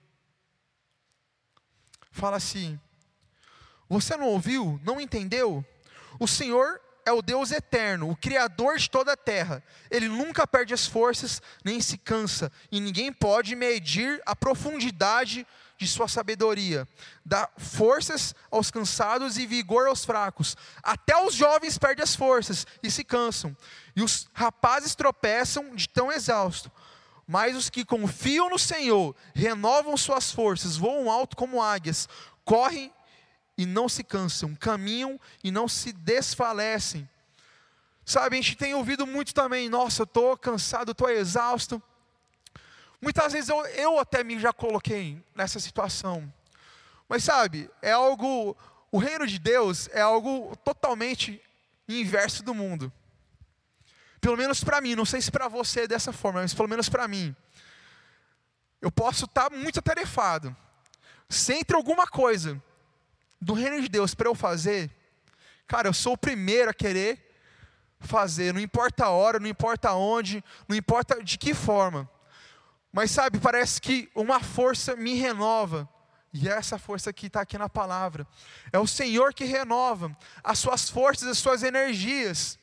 Fala 2.11 2.37
assim: 2.37 2.79
Você 3.89 4.15
não 4.15 4.27
ouviu? 4.27 4.79
Não 4.83 5.01
entendeu? 5.01 5.65
O 6.19 6.27
Senhor 6.27 6.79
é 7.05 7.11
o 7.11 7.21
Deus 7.21 7.51
eterno, 7.51 8.09
o 8.09 8.15
Criador 8.15 8.77
de 8.77 8.89
toda 8.89 9.13
a 9.13 9.17
terra. 9.17 9.63
Ele 9.89 10.07
nunca 10.07 10.47
perde 10.47 10.73
as 10.73 10.85
forças, 10.85 11.41
nem 11.63 11.81
se 11.81 11.97
cansa, 11.97 12.51
e 12.71 12.79
ninguém 12.79 13.11
pode 13.11 13.55
medir 13.55 14.21
a 14.25 14.35
profundidade 14.35 15.45
de 15.77 15.87
sua 15.87 16.07
sabedoria. 16.07 16.87
Dá 17.25 17.49
forças 17.57 18.33
aos 18.49 18.71
cansados 18.71 19.37
e 19.37 19.45
vigor 19.45 19.87
aos 19.87 20.05
fracos. 20.05 20.55
Até 20.81 21.17
os 21.17 21.33
jovens 21.33 21.77
perdem 21.77 22.03
as 22.03 22.15
forças 22.15 22.65
e 22.81 22.89
se 22.89 23.03
cansam, 23.03 23.55
e 23.95 24.01
os 24.01 24.27
rapazes 24.33 24.95
tropeçam 24.95 25.75
de 25.75 25.87
tão 25.87 26.11
exausto. 26.11 26.71
Mas 27.27 27.55
os 27.55 27.69
que 27.69 27.85
confiam 27.85 28.49
no 28.49 28.59
Senhor 28.59 29.15
renovam 29.33 29.95
suas 29.95 30.31
forças, 30.31 30.75
voam 30.75 31.09
alto 31.09 31.37
como 31.37 31.61
águias, 31.61 32.07
correm 32.43 32.91
e 33.57 33.65
não 33.65 33.87
se 33.87 34.03
cansam, 34.03 34.55
caminham 34.55 35.19
e 35.43 35.51
não 35.51 35.67
se 35.67 35.93
desfalecem. 35.93 37.07
Sabe, 38.05 38.37
a 38.37 38.41
gente 38.41 38.57
tem 38.57 38.73
ouvido 38.73 39.07
muito 39.07 39.33
também, 39.33 39.69
nossa, 39.69 40.01
eu 40.01 40.05
estou 40.05 40.37
cansado, 40.37 40.91
estou 40.91 41.09
exausto. 41.09 41.81
Muitas 43.01 43.33
vezes 43.33 43.49
eu, 43.49 43.65
eu 43.67 43.99
até 43.99 44.23
me 44.23 44.39
já 44.39 44.51
coloquei 44.51 45.21
nessa 45.35 45.59
situação. 45.59 46.31
Mas 47.07 47.23
sabe, 47.23 47.69
é 47.81 47.91
algo, 47.91 48.57
o 48.91 48.97
reino 48.97 49.27
de 49.27 49.39
Deus 49.39 49.87
é 49.93 50.01
algo 50.01 50.55
totalmente 50.63 51.41
inverso 51.87 52.43
do 52.43 52.53
mundo. 52.53 52.91
Pelo 54.19 54.37
menos 54.37 54.63
para 54.63 54.81
mim, 54.81 54.95
não 54.95 55.05
sei 55.05 55.21
se 55.21 55.29
para 55.29 55.47
você 55.47 55.81
é 55.81 55.87
dessa 55.87 56.13
forma, 56.13 56.41
mas 56.41 56.53
pelo 56.53 56.69
menos 56.69 56.89
para 56.89 57.07
mim. 57.07 57.35
Eu 58.81 58.91
posso 58.91 59.25
estar 59.25 59.49
tá 59.49 59.55
muito 59.55 59.79
atarefado. 59.79 60.55
Se 61.29 61.53
entre 61.53 61.75
alguma 61.75 62.07
coisa 62.07 62.61
do 63.43 63.53
reino 63.53 63.81
de 63.81 63.89
Deus 63.89 64.15
para 64.15 64.29
eu 64.29 64.35
fazer, 64.35 64.89
cara, 65.67 65.87
eu 65.87 65.93
sou 65.93 66.13
o 66.13 66.17
primeiro 66.17 66.71
a 66.71 66.73
querer 66.73 67.31
fazer, 67.99 68.53
não 68.53 68.61
importa 68.61 69.05
a 69.05 69.09
hora, 69.09 69.39
não 69.39 69.47
importa 69.47 69.93
onde, 69.93 70.43
não 70.67 70.75
importa 70.75 71.23
de 71.23 71.37
que 71.37 71.53
forma. 71.53 72.09
Mas 72.91 73.11
sabe, 73.11 73.39
parece 73.39 73.81
que 73.81 74.09
uma 74.13 74.39
força 74.39 74.95
me 74.95 75.15
renova. 75.15 75.89
E 76.31 76.49
é 76.49 76.51
essa 76.51 76.79
força 76.79 77.13
que 77.13 77.27
está 77.27 77.41
aqui 77.41 77.57
na 77.57 77.69
palavra. 77.69 78.27
É 78.71 78.79
o 78.79 78.87
Senhor 78.87 79.33
que 79.33 79.45
renova 79.45 80.15
as 80.43 80.59
suas 80.59 80.89
forças, 80.89 81.27
as 81.27 81.37
suas 81.37 81.63
energias. 81.63 82.57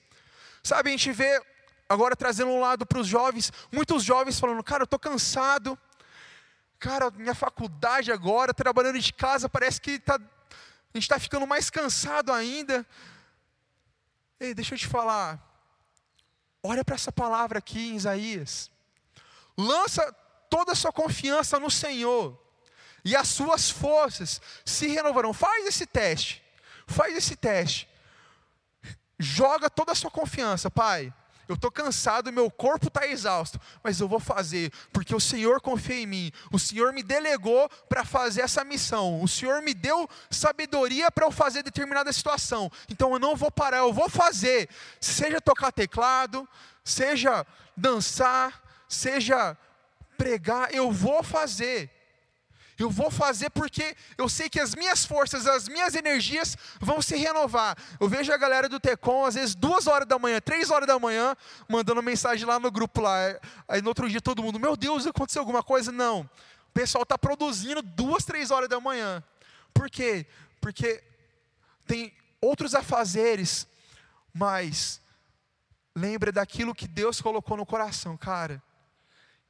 Sabe, 0.62 0.90
a 0.90 0.92
gente 0.92 1.12
vê, 1.12 1.40
agora 1.88 2.16
trazendo 2.16 2.50
um 2.50 2.60
lado 2.60 2.84
para 2.84 2.98
os 2.98 3.06
jovens, 3.06 3.52
muitos 3.72 4.02
jovens 4.02 4.38
falando, 4.38 4.62
cara, 4.62 4.82
eu 4.82 4.84
estou 4.84 4.98
cansado. 4.98 5.78
Cara, 6.78 7.10
minha 7.10 7.34
faculdade 7.34 8.10
agora, 8.10 8.54
trabalhando 8.54 8.98
de 8.98 9.12
casa, 9.12 9.48
parece 9.48 9.80
que 9.80 9.92
está 9.92 10.18
a 10.92 10.98
gente 10.98 11.04
está 11.04 11.18
ficando 11.18 11.46
mais 11.46 11.70
cansado 11.70 12.32
ainda. 12.32 12.86
Ei, 14.38 14.54
deixa 14.54 14.74
eu 14.74 14.78
te 14.78 14.86
falar. 14.86 15.38
Olha 16.62 16.84
para 16.84 16.94
essa 16.94 17.12
palavra 17.12 17.58
aqui 17.58 17.90
em 17.90 17.96
Isaías. 17.96 18.70
Lança 19.56 20.12
toda 20.48 20.72
a 20.72 20.76
sua 20.76 20.92
confiança 20.92 21.58
no 21.60 21.70
Senhor, 21.70 22.38
e 23.04 23.14
as 23.14 23.28
suas 23.28 23.70
forças 23.70 24.40
se 24.64 24.88
renovarão. 24.88 25.32
Faz 25.32 25.66
esse 25.66 25.86
teste. 25.86 26.42
Faz 26.86 27.16
esse 27.16 27.36
teste. 27.36 27.88
Joga 29.18 29.70
toda 29.70 29.92
a 29.92 29.94
sua 29.94 30.10
confiança, 30.10 30.70
Pai 30.70 31.12
eu 31.50 31.54
estou 31.56 31.70
cansado, 31.70 32.32
meu 32.32 32.50
corpo 32.50 32.86
está 32.86 33.06
exausto, 33.06 33.60
mas 33.82 33.98
eu 34.00 34.06
vou 34.06 34.20
fazer, 34.20 34.72
porque 34.92 35.14
o 35.14 35.20
Senhor 35.20 35.60
confia 35.60 35.96
em 35.96 36.06
mim, 36.06 36.32
o 36.52 36.58
Senhor 36.58 36.92
me 36.92 37.02
delegou 37.02 37.68
para 37.88 38.04
fazer 38.04 38.42
essa 38.42 38.62
missão, 38.62 39.20
o 39.20 39.26
Senhor 39.26 39.60
me 39.60 39.74
deu 39.74 40.08
sabedoria 40.30 41.10
para 41.10 41.26
eu 41.26 41.32
fazer 41.32 41.64
determinada 41.64 42.12
situação, 42.12 42.70
então 42.88 43.12
eu 43.12 43.18
não 43.18 43.34
vou 43.34 43.50
parar, 43.50 43.78
eu 43.78 43.92
vou 43.92 44.08
fazer, 44.08 44.68
seja 45.00 45.40
tocar 45.40 45.72
teclado, 45.72 46.48
seja 46.84 47.44
dançar, 47.76 48.62
seja 48.88 49.56
pregar, 50.16 50.72
eu 50.72 50.92
vou 50.92 51.22
fazer. 51.22 51.99
Eu 52.80 52.88
vou 52.88 53.10
fazer 53.10 53.50
porque 53.50 53.94
eu 54.16 54.26
sei 54.26 54.48
que 54.48 54.58
as 54.58 54.74
minhas 54.74 55.04
forças, 55.04 55.46
as 55.46 55.68
minhas 55.68 55.94
energias 55.94 56.56
vão 56.80 57.02
se 57.02 57.14
renovar. 57.14 57.76
Eu 58.00 58.08
vejo 58.08 58.32
a 58.32 58.38
galera 58.38 58.70
do 58.70 58.80
Tecom, 58.80 59.26
às 59.26 59.34
vezes 59.34 59.54
duas 59.54 59.86
horas 59.86 60.08
da 60.08 60.18
manhã, 60.18 60.40
três 60.40 60.70
horas 60.70 60.86
da 60.86 60.98
manhã, 60.98 61.36
mandando 61.68 62.02
mensagem 62.02 62.46
lá 62.46 62.58
no 62.58 62.70
grupo 62.70 63.02
lá. 63.02 63.38
Aí 63.68 63.82
no 63.82 63.88
outro 63.88 64.08
dia 64.08 64.18
todo 64.18 64.42
mundo, 64.42 64.58
meu 64.58 64.78
Deus, 64.78 65.06
aconteceu 65.06 65.40
alguma 65.42 65.62
coisa? 65.62 65.92
Não. 65.92 66.20
O 66.22 66.72
pessoal 66.72 67.02
está 67.02 67.18
produzindo 67.18 67.82
duas, 67.82 68.24
três 68.24 68.50
horas 68.50 68.66
da 68.66 68.80
manhã. 68.80 69.22
Por 69.74 69.90
quê? 69.90 70.26
Porque 70.58 71.04
tem 71.86 72.14
outros 72.40 72.74
afazeres, 72.74 73.68
mas 74.32 75.02
lembra 75.94 76.32
daquilo 76.32 76.74
que 76.74 76.88
Deus 76.88 77.20
colocou 77.20 77.58
no 77.58 77.66
coração, 77.66 78.16
cara. 78.16 78.62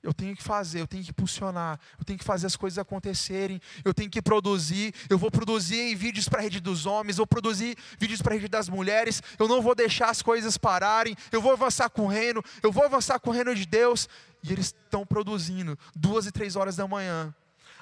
Eu 0.02 0.14
tenho 0.14 0.34
que 0.34 0.42
fazer, 0.42 0.80
eu 0.80 0.86
tenho 0.86 1.04
que 1.04 1.10
impulsionar, 1.10 1.78
eu 1.98 2.04
tenho 2.04 2.18
que 2.18 2.24
fazer 2.24 2.46
as 2.46 2.56
coisas 2.56 2.78
acontecerem, 2.78 3.60
eu 3.84 3.92
tenho 3.92 4.08
que 4.08 4.22
produzir, 4.22 4.94
eu 5.10 5.18
vou 5.18 5.30
produzir 5.30 5.94
vídeos 5.94 6.26
para 6.26 6.40
a 6.40 6.42
rede 6.42 6.58
dos 6.58 6.86
homens, 6.86 7.18
vou 7.18 7.26
produzir 7.26 7.76
vídeos 7.98 8.22
para 8.22 8.32
a 8.32 8.36
rede 8.36 8.48
das 8.48 8.68
mulheres, 8.68 9.22
eu 9.38 9.46
não 9.46 9.60
vou 9.60 9.74
deixar 9.74 10.08
as 10.08 10.22
coisas 10.22 10.56
pararem, 10.56 11.14
eu 11.30 11.42
vou 11.42 11.52
avançar 11.52 11.90
com 11.90 12.06
o 12.06 12.08
reino, 12.08 12.42
eu 12.62 12.72
vou 12.72 12.84
avançar 12.84 13.20
com 13.20 13.28
o 13.28 13.32
reino 13.32 13.54
de 13.54 13.66
Deus. 13.66 14.08
E 14.42 14.50
eles 14.50 14.66
estão 14.66 15.04
produzindo, 15.04 15.78
duas 15.94 16.24
e 16.24 16.32
três 16.32 16.56
horas 16.56 16.76
da 16.76 16.88
manhã. 16.88 17.34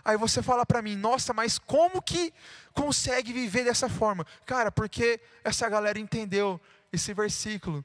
Aí 0.05 0.17
você 0.17 0.43
fala 0.43 0.67
para 0.67 0.83
mim, 0.83 0.97
nossa, 0.97 1.33
mas 1.33 1.59
como 1.59 2.03
que 2.03 2.33
consegue 2.73 3.33
viver 3.33 3.65
dessa 3.65 3.89
forma? 3.89 4.27
Cara, 4.45 4.73
porque 4.73 5.21
essa 5.45 5.69
galera 5.69 6.01
entendeu 6.01 6.61
esse 6.93 7.15
versículo. 7.15 7.85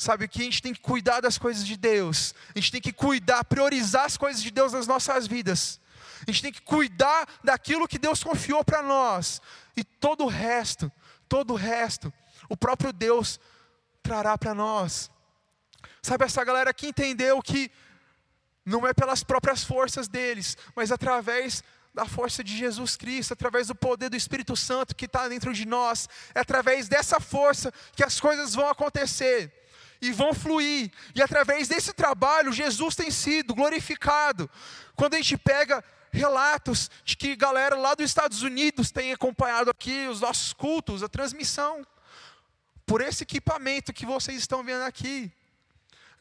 Sabe 0.00 0.26
que 0.26 0.40
a 0.40 0.44
gente 0.46 0.62
tem 0.62 0.72
que 0.72 0.80
cuidar 0.80 1.20
das 1.20 1.36
coisas 1.36 1.62
de 1.62 1.76
Deus. 1.76 2.34
A 2.54 2.58
gente 2.58 2.72
tem 2.72 2.80
que 2.80 2.90
cuidar, 2.90 3.44
priorizar 3.44 4.06
as 4.06 4.16
coisas 4.16 4.42
de 4.42 4.50
Deus 4.50 4.72
nas 4.72 4.86
nossas 4.86 5.26
vidas. 5.26 5.78
A 6.26 6.30
gente 6.30 6.40
tem 6.40 6.50
que 6.50 6.62
cuidar 6.62 7.28
daquilo 7.44 7.86
que 7.86 7.98
Deus 7.98 8.24
confiou 8.24 8.64
para 8.64 8.82
nós. 8.82 9.42
E 9.76 9.84
todo 9.84 10.24
o 10.24 10.26
resto, 10.26 10.90
todo 11.28 11.52
o 11.52 11.54
resto, 11.54 12.10
o 12.48 12.56
próprio 12.56 12.94
Deus 12.94 13.38
trará 14.02 14.38
para 14.38 14.54
nós. 14.54 15.10
Sabe 16.00 16.24
essa 16.24 16.42
galera 16.44 16.72
que 16.72 16.86
entendeu 16.86 17.42
que 17.42 17.70
não 18.64 18.86
é 18.86 18.94
pelas 18.94 19.22
próprias 19.22 19.62
forças 19.62 20.08
deles, 20.08 20.56
mas 20.74 20.90
através 20.90 21.62
da 21.92 22.06
força 22.06 22.42
de 22.42 22.56
Jesus 22.56 22.96
Cristo, 22.96 23.34
através 23.34 23.66
do 23.66 23.74
poder 23.74 24.08
do 24.08 24.16
Espírito 24.16 24.56
Santo 24.56 24.96
que 24.96 25.04
está 25.04 25.28
dentro 25.28 25.52
de 25.52 25.66
nós, 25.66 26.08
é 26.34 26.40
através 26.40 26.88
dessa 26.88 27.20
força 27.20 27.70
que 27.94 28.02
as 28.02 28.18
coisas 28.18 28.54
vão 28.54 28.70
acontecer 28.70 29.59
e 30.00 30.12
vão 30.12 30.32
fluir. 30.32 30.90
E 31.14 31.22
através 31.22 31.68
desse 31.68 31.92
trabalho, 31.92 32.52
Jesus 32.52 32.94
tem 32.94 33.10
sido 33.10 33.54
glorificado. 33.54 34.50
Quando 34.96 35.14
a 35.14 35.16
gente 35.18 35.36
pega 35.36 35.84
relatos 36.12 36.90
de 37.04 37.16
que 37.16 37.36
galera 37.36 37.76
lá 37.76 37.94
dos 37.94 38.06
Estados 38.06 38.42
Unidos 38.42 38.90
tem 38.90 39.12
acompanhado 39.12 39.70
aqui 39.70 40.06
os 40.08 40.20
nossos 40.20 40.52
cultos, 40.52 41.02
a 41.02 41.08
transmissão, 41.08 41.86
por 42.84 43.00
esse 43.00 43.22
equipamento 43.22 43.92
que 43.92 44.04
vocês 44.04 44.38
estão 44.38 44.64
vendo 44.64 44.82
aqui. 44.82 45.30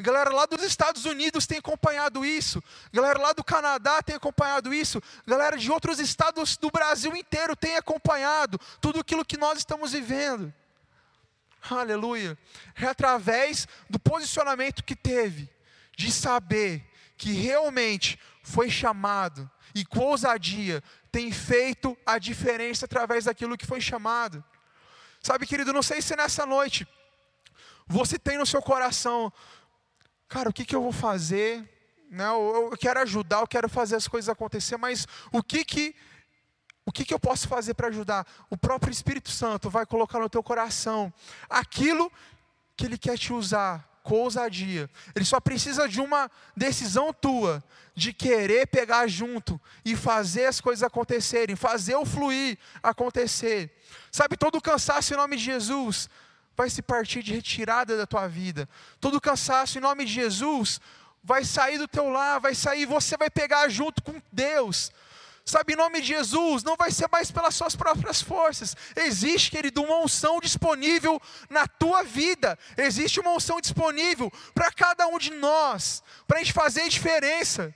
Galera 0.01 0.29
lá 0.29 0.45
dos 0.45 0.63
Estados 0.63 1.03
Unidos 1.03 1.45
tem 1.45 1.57
acompanhado 1.57 2.23
isso. 2.23 2.63
Galera 2.93 3.19
lá 3.19 3.33
do 3.33 3.43
Canadá 3.43 4.01
tem 4.01 4.15
acompanhado 4.15 4.73
isso. 4.73 5.01
Galera 5.27 5.57
de 5.57 5.69
outros 5.69 5.99
estados 5.99 6.55
do 6.55 6.71
Brasil 6.71 7.13
inteiro 7.17 7.53
tem 7.53 7.75
acompanhado 7.75 8.57
tudo 8.79 9.01
aquilo 9.01 9.25
que 9.25 9.35
nós 9.35 9.57
estamos 9.57 9.91
vivendo. 9.91 10.53
Aleluia. 11.67 12.37
É 12.75 12.85
através 12.85 13.67
do 13.89 13.99
posicionamento 13.99 14.83
que 14.83 14.95
teve, 14.95 15.49
de 15.97 16.11
saber 16.11 16.85
que 17.17 17.33
realmente 17.33 18.19
foi 18.41 18.69
chamado 18.69 19.49
e 19.75 19.85
com 19.85 19.99
ousadia 19.99 20.83
tem 21.11 21.31
feito 21.31 21.97
a 22.05 22.17
diferença 22.17 22.85
através 22.85 23.25
daquilo 23.25 23.57
que 23.57 23.65
foi 23.65 23.81
chamado. 23.81 24.43
Sabe, 25.21 25.45
querido, 25.45 25.73
não 25.73 25.83
sei 25.83 26.01
se 26.01 26.15
nessa 26.15 26.45
noite 26.45 26.87
você 27.85 28.17
tem 28.17 28.37
no 28.37 28.45
seu 28.45 28.61
coração, 28.61 29.33
cara, 30.27 30.49
o 30.49 30.53
que, 30.53 30.63
que 30.63 30.75
eu 30.75 30.81
vou 30.81 30.91
fazer? 30.91 31.67
Né, 32.09 32.27
eu 32.27 32.75
quero 32.79 32.99
ajudar, 33.01 33.41
eu 33.41 33.47
quero 33.47 33.67
fazer 33.67 33.95
as 33.95 34.07
coisas 34.07 34.29
acontecer, 34.29 34.77
mas 34.77 35.07
o 35.31 35.43
que 35.43 35.65
que 35.65 35.95
o 36.85 36.91
que, 36.91 37.05
que 37.05 37.13
eu 37.13 37.19
posso 37.19 37.47
fazer 37.47 37.73
para 37.73 37.87
ajudar? 37.87 38.25
O 38.49 38.57
próprio 38.57 38.91
Espírito 38.91 39.29
Santo 39.29 39.69
vai 39.69 39.85
colocar 39.85 40.19
no 40.19 40.29
teu 40.29 40.41
coração 40.41 41.13
aquilo 41.49 42.11
que 42.75 42.85
Ele 42.85 42.97
quer 42.97 43.17
te 43.17 43.31
usar 43.31 43.87
com 44.03 44.15
ousadia. 44.15 44.89
Ele 45.15 45.25
só 45.25 45.39
precisa 45.39 45.87
de 45.87 46.01
uma 46.01 46.31
decisão 46.55 47.13
tua, 47.13 47.63
de 47.93 48.11
querer 48.11 48.65
pegar 48.67 49.07
junto 49.07 49.61
e 49.85 49.95
fazer 49.95 50.45
as 50.45 50.59
coisas 50.59 50.81
acontecerem, 50.81 51.55
fazer 51.55 51.95
o 51.95 52.05
fluir 52.05 52.57
acontecer. 52.81 53.71
Sabe, 54.11 54.35
todo 54.35 54.61
cansaço 54.61 55.13
em 55.13 55.17
nome 55.17 55.35
de 55.35 55.43
Jesus 55.43 56.09
vai 56.57 56.69
se 56.69 56.81
partir 56.81 57.21
de 57.21 57.33
retirada 57.33 57.95
da 57.95 58.07
tua 58.07 58.27
vida. 58.27 58.67
Todo 58.99 59.21
cansaço 59.21 59.77
em 59.77 59.81
nome 59.81 60.05
de 60.05 60.13
Jesus 60.13 60.81
vai 61.23 61.43
sair 61.45 61.77
do 61.77 61.87
teu 61.87 62.09
lar, 62.09 62.39
vai 62.39 62.55
sair, 62.55 62.85
você 62.85 63.15
vai 63.15 63.29
pegar 63.29 63.69
junto 63.69 64.01
com 64.01 64.21
Deus. 64.31 64.91
Sabe, 65.49 65.73
em 65.73 65.75
nome 65.75 65.99
de 65.99 66.09
Jesus, 66.09 66.61
não 66.61 66.75
vai 66.75 66.91
ser 66.91 67.09
mais 67.11 67.31
pelas 67.31 67.55
suas 67.55 67.75
próprias 67.75 68.21
forças. 68.21 68.77
Existe, 68.95 69.49
querido, 69.49 69.81
uma 69.81 69.97
unção 69.97 70.39
disponível 70.39 71.19
na 71.49 71.65
tua 71.65 72.03
vida. 72.03 72.55
Existe 72.77 73.19
uma 73.19 73.31
unção 73.31 73.59
disponível 73.59 74.31
para 74.53 74.71
cada 74.71 75.07
um 75.07 75.17
de 75.17 75.31
nós, 75.31 76.03
para 76.27 76.37
a 76.37 76.43
gente 76.43 76.53
fazer 76.53 76.87
diferença. 76.87 77.73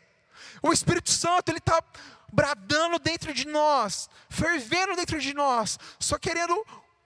O 0.62 0.72
Espírito 0.72 1.10
Santo, 1.10 1.50
ele 1.50 1.58
está 1.58 1.84
bradando 2.32 3.00
dentro 3.00 3.34
de 3.34 3.48
nós, 3.48 4.08
fervendo 4.30 4.96
dentro 4.96 5.20
de 5.20 5.34
nós, 5.34 5.80
só 6.00 6.20
querendo 6.20 6.54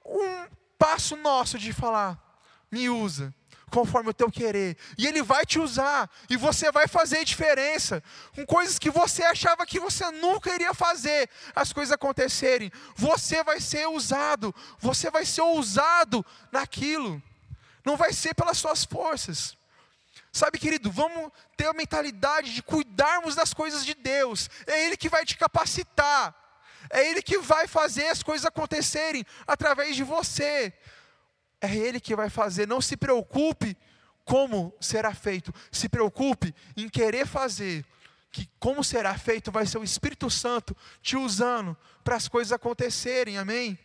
um 0.06 0.48
passo 0.78 1.16
nosso 1.16 1.58
de 1.58 1.72
falar: 1.72 2.20
me 2.70 2.90
usa 2.90 3.34
conforme 3.70 4.10
o 4.10 4.14
teu 4.14 4.32
querer. 4.32 4.78
E 4.98 5.06
Ele 5.06 5.22
vai 5.22 5.46
te 5.46 5.60
usar, 5.60 6.10
e 6.30 6.38
você 6.38 6.72
vai 6.72 6.88
fazer 6.88 7.24
diferença, 7.26 8.04
com 8.36 8.46
coisas 8.46 8.80
que 8.80 8.90
você 8.90 9.24
achava 9.24 9.66
que 9.66 9.80
você 9.80 10.10
nunca 10.12 10.54
iria 10.54 10.74
fazer, 10.74 11.30
as 11.56 11.74
coisas 11.74 11.92
acontecerem. 11.92 12.72
Você 12.96 13.44
vai 13.44 13.60
ser 13.60 13.88
usado, 13.88 14.54
você 14.80 15.10
vai 15.10 15.26
ser 15.26 15.42
ousado 15.42 16.26
naquilo, 16.52 17.22
não 17.86 17.98
vai 17.98 18.14
ser 18.14 18.34
pelas 18.34 18.58
suas 18.58 18.84
forças. 18.84 19.58
Sabe, 20.32 20.60
querido, 20.60 20.92
vamos 20.92 21.32
ter 21.56 21.66
a 21.66 21.74
mentalidade 21.74 22.54
de 22.54 22.62
cuidarmos 22.62 23.36
das 23.36 23.54
coisas 23.54 23.86
de 23.86 23.94
Deus, 23.94 24.50
é 24.66 24.86
Ele 24.86 24.98
que 24.98 25.10
vai 25.10 25.26
te 25.26 25.38
capacitar. 25.38 26.36
É 26.90 27.10
Ele 27.10 27.22
que 27.22 27.38
vai 27.40 27.68
fazer 27.68 28.08
as 28.08 28.24
coisas 28.24 28.46
acontecerem 28.46 29.26
através 29.46 29.96
de 29.96 30.04
você. 30.04 30.74
É 31.62 31.76
Ele 31.76 32.00
que 32.00 32.16
vai 32.16 32.30
fazer. 32.30 32.68
Não 32.68 32.82
se 32.82 32.96
preocupe 32.96 33.78
como 34.24 34.74
será 34.80 35.14
feito. 35.14 35.54
Se 35.72 35.88
preocupe 35.88 36.54
em 36.76 36.90
querer 36.90 37.26
fazer. 37.26 37.86
Que 38.32 38.50
como 38.60 38.84
será 38.84 39.18
feito 39.18 39.52
vai 39.52 39.66
ser 39.66 39.78
o 39.78 39.84
Espírito 39.84 40.30
Santo 40.30 40.76
te 41.02 41.16
usando 41.16 41.76
para 42.04 42.16
as 42.16 42.28
coisas 42.28 42.52
acontecerem. 42.52 43.38
Amém? 43.38 43.78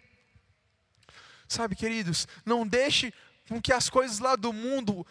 Sabe, 1.48 1.76
queridos, 1.76 2.26
não 2.44 2.66
deixe 2.66 3.12
com 3.48 3.60
que 3.60 3.72
as 3.72 3.90
coisas 3.90 4.18
lá 4.18 4.36
do 4.36 4.52
mundo 4.52 5.06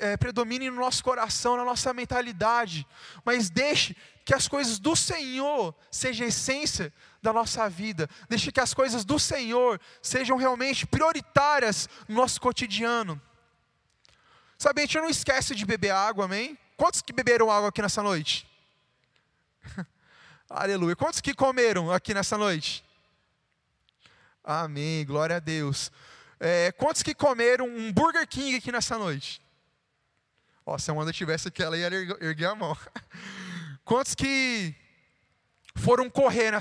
é, 0.00 0.16
predominem 0.16 0.70
no 0.70 0.76
nosso 0.80 1.02
coração, 1.02 1.56
na 1.56 1.64
nossa 1.64 1.92
mentalidade, 1.92 2.86
mas 3.24 3.48
deixe 3.48 3.96
que 4.30 4.34
as 4.34 4.46
coisas 4.46 4.78
do 4.78 4.94
Senhor 4.94 5.74
sejam 5.90 6.24
a 6.24 6.28
essência 6.28 6.92
da 7.20 7.32
nossa 7.32 7.68
vida. 7.68 8.08
Deixe 8.28 8.52
que 8.52 8.60
as 8.60 8.72
coisas 8.72 9.04
do 9.04 9.18
Senhor 9.18 9.80
sejam 10.00 10.36
realmente 10.36 10.86
prioritárias 10.86 11.88
no 12.06 12.14
nosso 12.14 12.40
cotidiano. 12.40 13.20
Sabe, 14.56 14.82
a 14.82 14.84
gente 14.84 14.98
não 14.98 15.10
esquece 15.10 15.52
de 15.52 15.66
beber 15.66 15.90
água, 15.90 16.26
amém? 16.26 16.56
Quantos 16.76 17.02
que 17.02 17.12
beberam 17.12 17.50
água 17.50 17.70
aqui 17.70 17.82
nessa 17.82 18.04
noite? 18.04 18.46
Aleluia. 20.48 20.94
Quantos 20.94 21.20
que 21.20 21.34
comeram 21.34 21.90
aqui 21.90 22.14
nessa 22.14 22.38
noite? 22.38 22.84
Amém, 24.44 25.04
glória 25.04 25.38
a 25.38 25.40
Deus. 25.40 25.90
É, 26.38 26.70
quantos 26.70 27.02
que 27.02 27.16
comeram 27.16 27.66
um 27.66 27.92
Burger 27.92 28.28
King 28.28 28.54
aqui 28.54 28.70
nessa 28.70 28.96
noite? 28.96 29.42
Ó, 30.64 30.78
se 30.78 30.88
a 30.88 30.94
Amanda 30.94 31.12
tivesse 31.12 31.48
aqui, 31.48 31.64
ela 31.64 31.76
ia 31.76 31.86
erguer 32.20 32.46
a 32.46 32.54
mão. 32.54 32.78
Quantos 33.90 34.14
que 34.14 34.72
foram 35.74 36.08
correr 36.08 36.52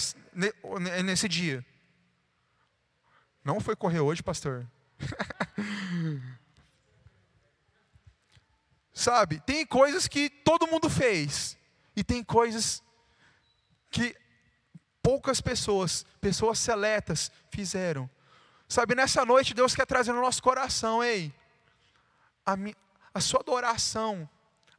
nesse 1.06 1.30
dia? 1.30 1.64
Não 3.44 3.60
foi 3.60 3.76
correr 3.76 4.00
hoje, 4.00 4.24
pastor? 4.24 4.68
Sabe, 8.92 9.40
tem 9.42 9.64
coisas 9.64 10.08
que 10.08 10.28
todo 10.28 10.66
mundo 10.66 10.90
fez, 10.90 11.56
e 11.96 12.04
tem 12.04 12.24
coisas 12.24 12.82
que 13.92 14.16
poucas 15.00 15.40
pessoas, 15.40 16.08
pessoas 16.20 16.58
seletas, 16.58 17.32
fizeram. 17.52 18.10
Sabe, 18.68 18.96
nessa 18.96 19.24
noite 19.24 19.54
Deus 19.54 19.76
quer 19.76 19.86
trazer 19.86 20.14
no 20.14 20.22
nosso 20.22 20.42
coração, 20.42 21.04
ei, 21.04 21.32
a, 22.44 22.58
mi, 22.58 22.76
a 23.14 23.22
sua 23.22 23.42
adoração, 23.42 24.28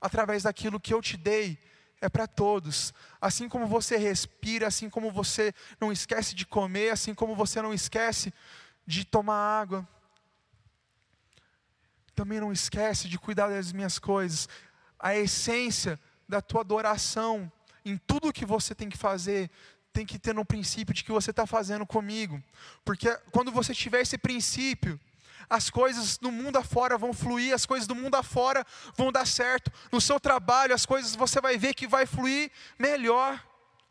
através 0.01 0.43
daquilo 0.43 0.81
que 0.81 0.93
eu 0.93 1.01
te 1.01 1.17
dei, 1.17 1.57
é 2.01 2.09
para 2.09 2.27
todos. 2.27 2.95
Assim 3.21 3.49
como 3.49 3.67
você 3.67 3.97
respira, 3.97 4.67
assim 4.67 4.89
como 4.89 5.11
você 5.11 5.55
não 5.81 5.93
esquece 5.93 6.35
de 6.35 6.47
comer, 6.47 6.91
assim 6.91 7.15
como 7.15 7.37
você 7.37 7.61
não 7.61 7.75
esquece 7.75 8.33
de 8.87 9.05
tomar 9.05 9.61
água. 9.61 9.89
Também 12.15 12.41
não 12.41 12.53
esquece 12.53 13.09
de 13.09 13.19
cuidar 13.19 13.49
das 13.49 13.73
minhas 13.73 13.99
coisas. 13.99 14.49
A 14.99 15.15
essência 15.15 15.99
da 16.29 16.41
tua 16.41 16.61
adoração 16.61 17.51
em 17.85 17.97
tudo 17.97 18.33
que 18.33 18.45
você 18.45 18.75
tem 18.75 18.89
que 18.89 18.99
fazer 18.99 19.51
tem 19.93 20.07
que 20.07 20.19
ter 20.19 20.33
no 20.33 20.45
princípio 20.45 20.95
de 20.95 21.03
que 21.03 21.11
você 21.11 21.31
está 21.31 21.47
fazendo 21.47 21.85
comigo. 21.85 22.43
Porque 22.85 23.15
quando 23.33 23.51
você 23.51 23.75
tiver 23.75 24.01
esse 24.01 24.17
princípio, 24.17 25.01
as 25.49 25.71
coisas 25.71 26.19
no 26.21 26.31
mundo 26.31 26.57
afora 26.57 26.99
vão 26.99 27.13
fluir, 27.13 27.55
as 27.55 27.67
coisas 27.67 27.87
do 27.87 27.95
mundo 27.95 28.15
afora 28.15 28.65
vão 28.97 29.11
dar 29.11 29.27
certo. 29.27 29.73
No 29.91 30.01
seu 30.01 30.21
trabalho, 30.21 30.75
as 30.75 30.85
coisas 30.85 31.15
você 31.15 31.41
vai 31.41 31.57
ver 31.57 31.75
que 31.75 31.87
vai 31.87 32.07
fluir 32.07 32.51
melhor. 32.79 33.43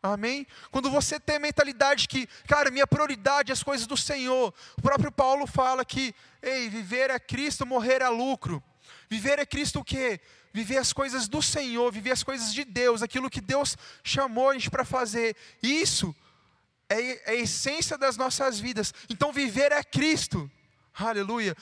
Amém? 0.01 0.47
Quando 0.71 0.89
você 0.89 1.19
tem 1.19 1.35
a 1.35 1.39
mentalidade 1.39 2.07
que, 2.07 2.25
cara, 2.47 2.71
minha 2.71 2.87
prioridade 2.87 3.51
é 3.51 3.53
as 3.53 3.63
coisas 3.63 3.85
do 3.85 3.97
Senhor. 3.97 4.53
O 4.77 4.81
próprio 4.81 5.11
Paulo 5.11 5.45
fala 5.45 5.83
que, 5.83 6.15
ei, 6.41 6.69
viver 6.69 7.09
é 7.09 7.19
Cristo, 7.19 7.65
morrer 7.65 8.01
é 8.01 8.07
lucro. 8.07 8.63
Viver 9.09 9.39
é 9.39 9.45
Cristo 9.45 9.79
o 9.79 9.83
quê? 9.83 10.21
Viver 10.53 10.77
as 10.77 10.93
coisas 10.93 11.27
do 11.27 11.41
Senhor, 11.41 11.91
viver 11.91 12.11
as 12.11 12.23
coisas 12.23 12.53
de 12.53 12.63
Deus, 12.63 13.01
aquilo 13.01 13.29
que 13.29 13.41
Deus 13.41 13.75
chamou 14.01 14.49
a 14.49 14.53
gente 14.53 14.69
para 14.69 14.85
fazer. 14.85 15.35
Isso 15.61 16.15
é, 16.87 17.31
é 17.31 17.31
a 17.31 17.35
essência 17.35 17.97
das 17.97 18.15
nossas 18.15 18.57
vidas. 18.57 18.93
Então, 19.09 19.33
viver 19.33 19.73
é 19.73 19.83
Cristo. 19.83 20.49
Aleluia. 20.99 21.55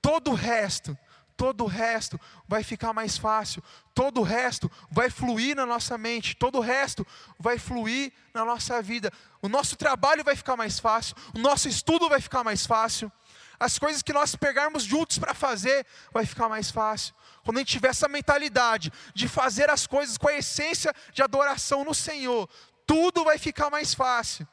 Todo 0.00 0.30
o 0.30 0.34
resto, 0.34 0.96
todo 1.36 1.64
o 1.64 1.66
resto 1.66 2.20
vai 2.46 2.62
ficar 2.62 2.92
mais 2.92 3.18
fácil, 3.18 3.62
todo 3.94 4.20
o 4.20 4.24
resto 4.24 4.70
vai 4.90 5.10
fluir 5.10 5.56
na 5.56 5.66
nossa 5.66 5.98
mente, 5.98 6.36
todo 6.36 6.58
o 6.58 6.60
resto 6.60 7.06
vai 7.38 7.58
fluir 7.58 8.12
na 8.32 8.44
nossa 8.44 8.80
vida. 8.80 9.12
O 9.42 9.48
nosso 9.48 9.76
trabalho 9.76 10.22
vai 10.22 10.36
ficar 10.36 10.56
mais 10.56 10.78
fácil, 10.78 11.16
o 11.34 11.38
nosso 11.38 11.68
estudo 11.68 12.08
vai 12.08 12.20
ficar 12.20 12.44
mais 12.44 12.66
fácil, 12.66 13.10
as 13.58 13.78
coisas 13.78 14.02
que 14.02 14.12
nós 14.12 14.36
pegarmos 14.36 14.84
juntos 14.84 15.18
para 15.18 15.34
fazer 15.34 15.84
vai 16.12 16.24
ficar 16.24 16.48
mais 16.48 16.70
fácil. 16.70 17.14
Quando 17.44 17.56
a 17.56 17.60
gente 17.60 17.72
tiver 17.72 17.88
essa 17.88 18.08
mentalidade 18.08 18.92
de 19.14 19.26
fazer 19.26 19.68
as 19.68 19.86
coisas 19.86 20.16
com 20.16 20.28
a 20.28 20.34
essência 20.34 20.94
de 21.12 21.22
adoração 21.22 21.84
no 21.84 21.94
Senhor, 21.94 22.48
tudo 22.86 23.24
vai 23.24 23.36
ficar 23.36 23.68
mais 23.68 23.94
fácil. 23.94 24.46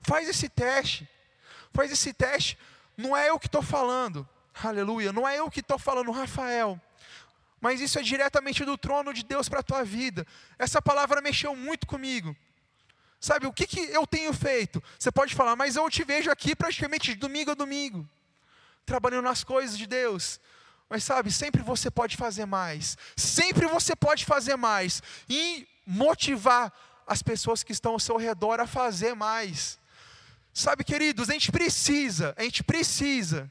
Faz 0.00 0.28
esse 0.28 0.48
teste, 0.48 1.08
faz 1.72 1.90
esse 1.90 2.12
teste 2.12 2.56
não 2.96 3.16
é 3.16 3.28
eu 3.30 3.38
que 3.38 3.46
estou 3.46 3.62
falando, 3.62 4.28
aleluia, 4.62 5.12
não 5.12 5.26
é 5.26 5.38
eu 5.38 5.50
que 5.50 5.60
estou 5.60 5.78
falando, 5.78 6.10
Rafael, 6.10 6.80
mas 7.60 7.80
isso 7.80 7.98
é 7.98 8.02
diretamente 8.02 8.64
do 8.64 8.76
trono 8.76 9.14
de 9.14 9.24
Deus 9.24 9.48
para 9.48 9.60
a 9.60 9.62
tua 9.62 9.84
vida. 9.84 10.26
Essa 10.58 10.82
palavra 10.82 11.20
mexeu 11.20 11.54
muito 11.54 11.86
comigo. 11.86 12.36
Sabe, 13.20 13.46
o 13.46 13.52
que, 13.52 13.68
que 13.68 13.78
eu 13.78 14.04
tenho 14.04 14.32
feito? 14.32 14.82
Você 14.98 15.12
pode 15.12 15.32
falar, 15.32 15.54
mas 15.54 15.76
eu 15.76 15.88
te 15.88 16.02
vejo 16.02 16.28
aqui 16.28 16.56
praticamente 16.56 17.12
de 17.12 17.20
domingo 17.20 17.52
a 17.52 17.54
domingo, 17.54 18.08
trabalhando 18.84 19.22
nas 19.22 19.44
coisas 19.44 19.78
de 19.78 19.86
Deus. 19.86 20.40
Mas 20.90 21.04
sabe, 21.04 21.30
sempre 21.30 21.62
você 21.62 21.88
pode 21.88 22.16
fazer 22.16 22.46
mais. 22.46 22.98
Sempre 23.16 23.68
você 23.68 23.94
pode 23.94 24.24
fazer 24.24 24.56
mais. 24.56 25.00
E 25.28 25.68
motivar 25.86 26.72
as 27.06 27.22
pessoas 27.22 27.62
que 27.62 27.70
estão 27.70 27.92
ao 27.92 28.00
seu 28.00 28.16
redor 28.16 28.58
a 28.58 28.66
fazer 28.66 29.14
mais. 29.14 29.78
Sabe, 30.52 30.84
queridos, 30.84 31.30
a 31.30 31.32
gente 31.32 31.50
precisa, 31.50 32.34
a 32.36 32.42
gente 32.42 32.62
precisa 32.62 33.50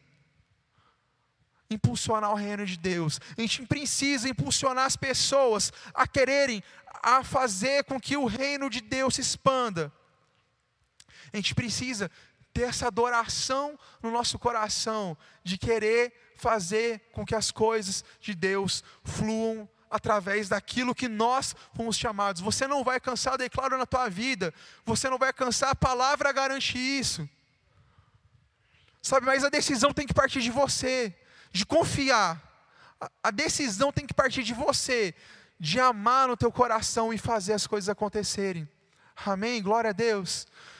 impulsionar 1.69 2.31
o 2.31 2.35
reino 2.35 2.65
de 2.65 2.77
Deus. 2.77 3.19
A 3.37 3.41
gente 3.41 3.65
precisa 3.65 4.29
impulsionar 4.29 4.85
as 4.85 4.95
pessoas 4.95 5.71
a 5.93 6.07
quererem 6.07 6.63
a 7.01 7.23
fazer 7.23 7.83
com 7.85 7.99
que 7.99 8.15
o 8.15 8.25
reino 8.25 8.69
de 8.69 8.81
Deus 8.81 9.15
se 9.15 9.21
expanda. 9.21 9.91
A 11.33 11.37
gente 11.37 11.55
precisa 11.55 12.11
ter 12.53 12.63
essa 12.63 12.87
adoração 12.87 13.79
no 14.01 14.11
nosso 14.11 14.37
coração 14.37 15.17
de 15.43 15.57
querer 15.57 16.33
fazer 16.35 17.09
com 17.13 17.25
que 17.25 17.33
as 17.33 17.49
coisas 17.49 18.03
de 18.19 18.35
Deus 18.35 18.83
fluam 19.03 19.67
através 19.91 20.47
daquilo 20.47 20.95
que 20.95 21.09
nós 21.09 21.53
fomos 21.75 21.97
chamados. 21.97 22.41
Você 22.41 22.65
não 22.65 22.83
vai 22.83 22.99
cansar, 22.99 23.37
declaro 23.37 23.77
na 23.77 23.85
tua 23.85 24.09
vida. 24.09 24.53
Você 24.85 25.09
não 25.09 25.17
vai 25.17 25.33
cansar, 25.33 25.69
a 25.69 25.75
palavra 25.75 26.31
garante 26.31 26.77
isso. 26.77 27.29
Sabe, 29.01 29.25
mas 29.25 29.43
a 29.43 29.49
decisão 29.49 29.93
tem 29.93 30.07
que 30.07 30.13
partir 30.13 30.41
de 30.41 30.49
você, 30.49 31.13
de 31.51 31.65
confiar. 31.65 32.41
a 33.23 33.31
decisão 33.31 33.91
tem 33.91 34.05
que 34.05 34.13
partir 34.13 34.43
de 34.43 34.53
você, 34.53 35.13
de 35.59 35.79
amar 35.79 36.27
no 36.27 36.37
teu 36.37 36.51
coração 36.51 37.11
e 37.11 37.17
fazer 37.17 37.53
as 37.53 37.67
coisas 37.67 37.89
acontecerem. 37.89 38.69
Amém? 39.25 39.61
Glória 39.61 39.89
a 39.89 39.93
Deus. 39.93 40.47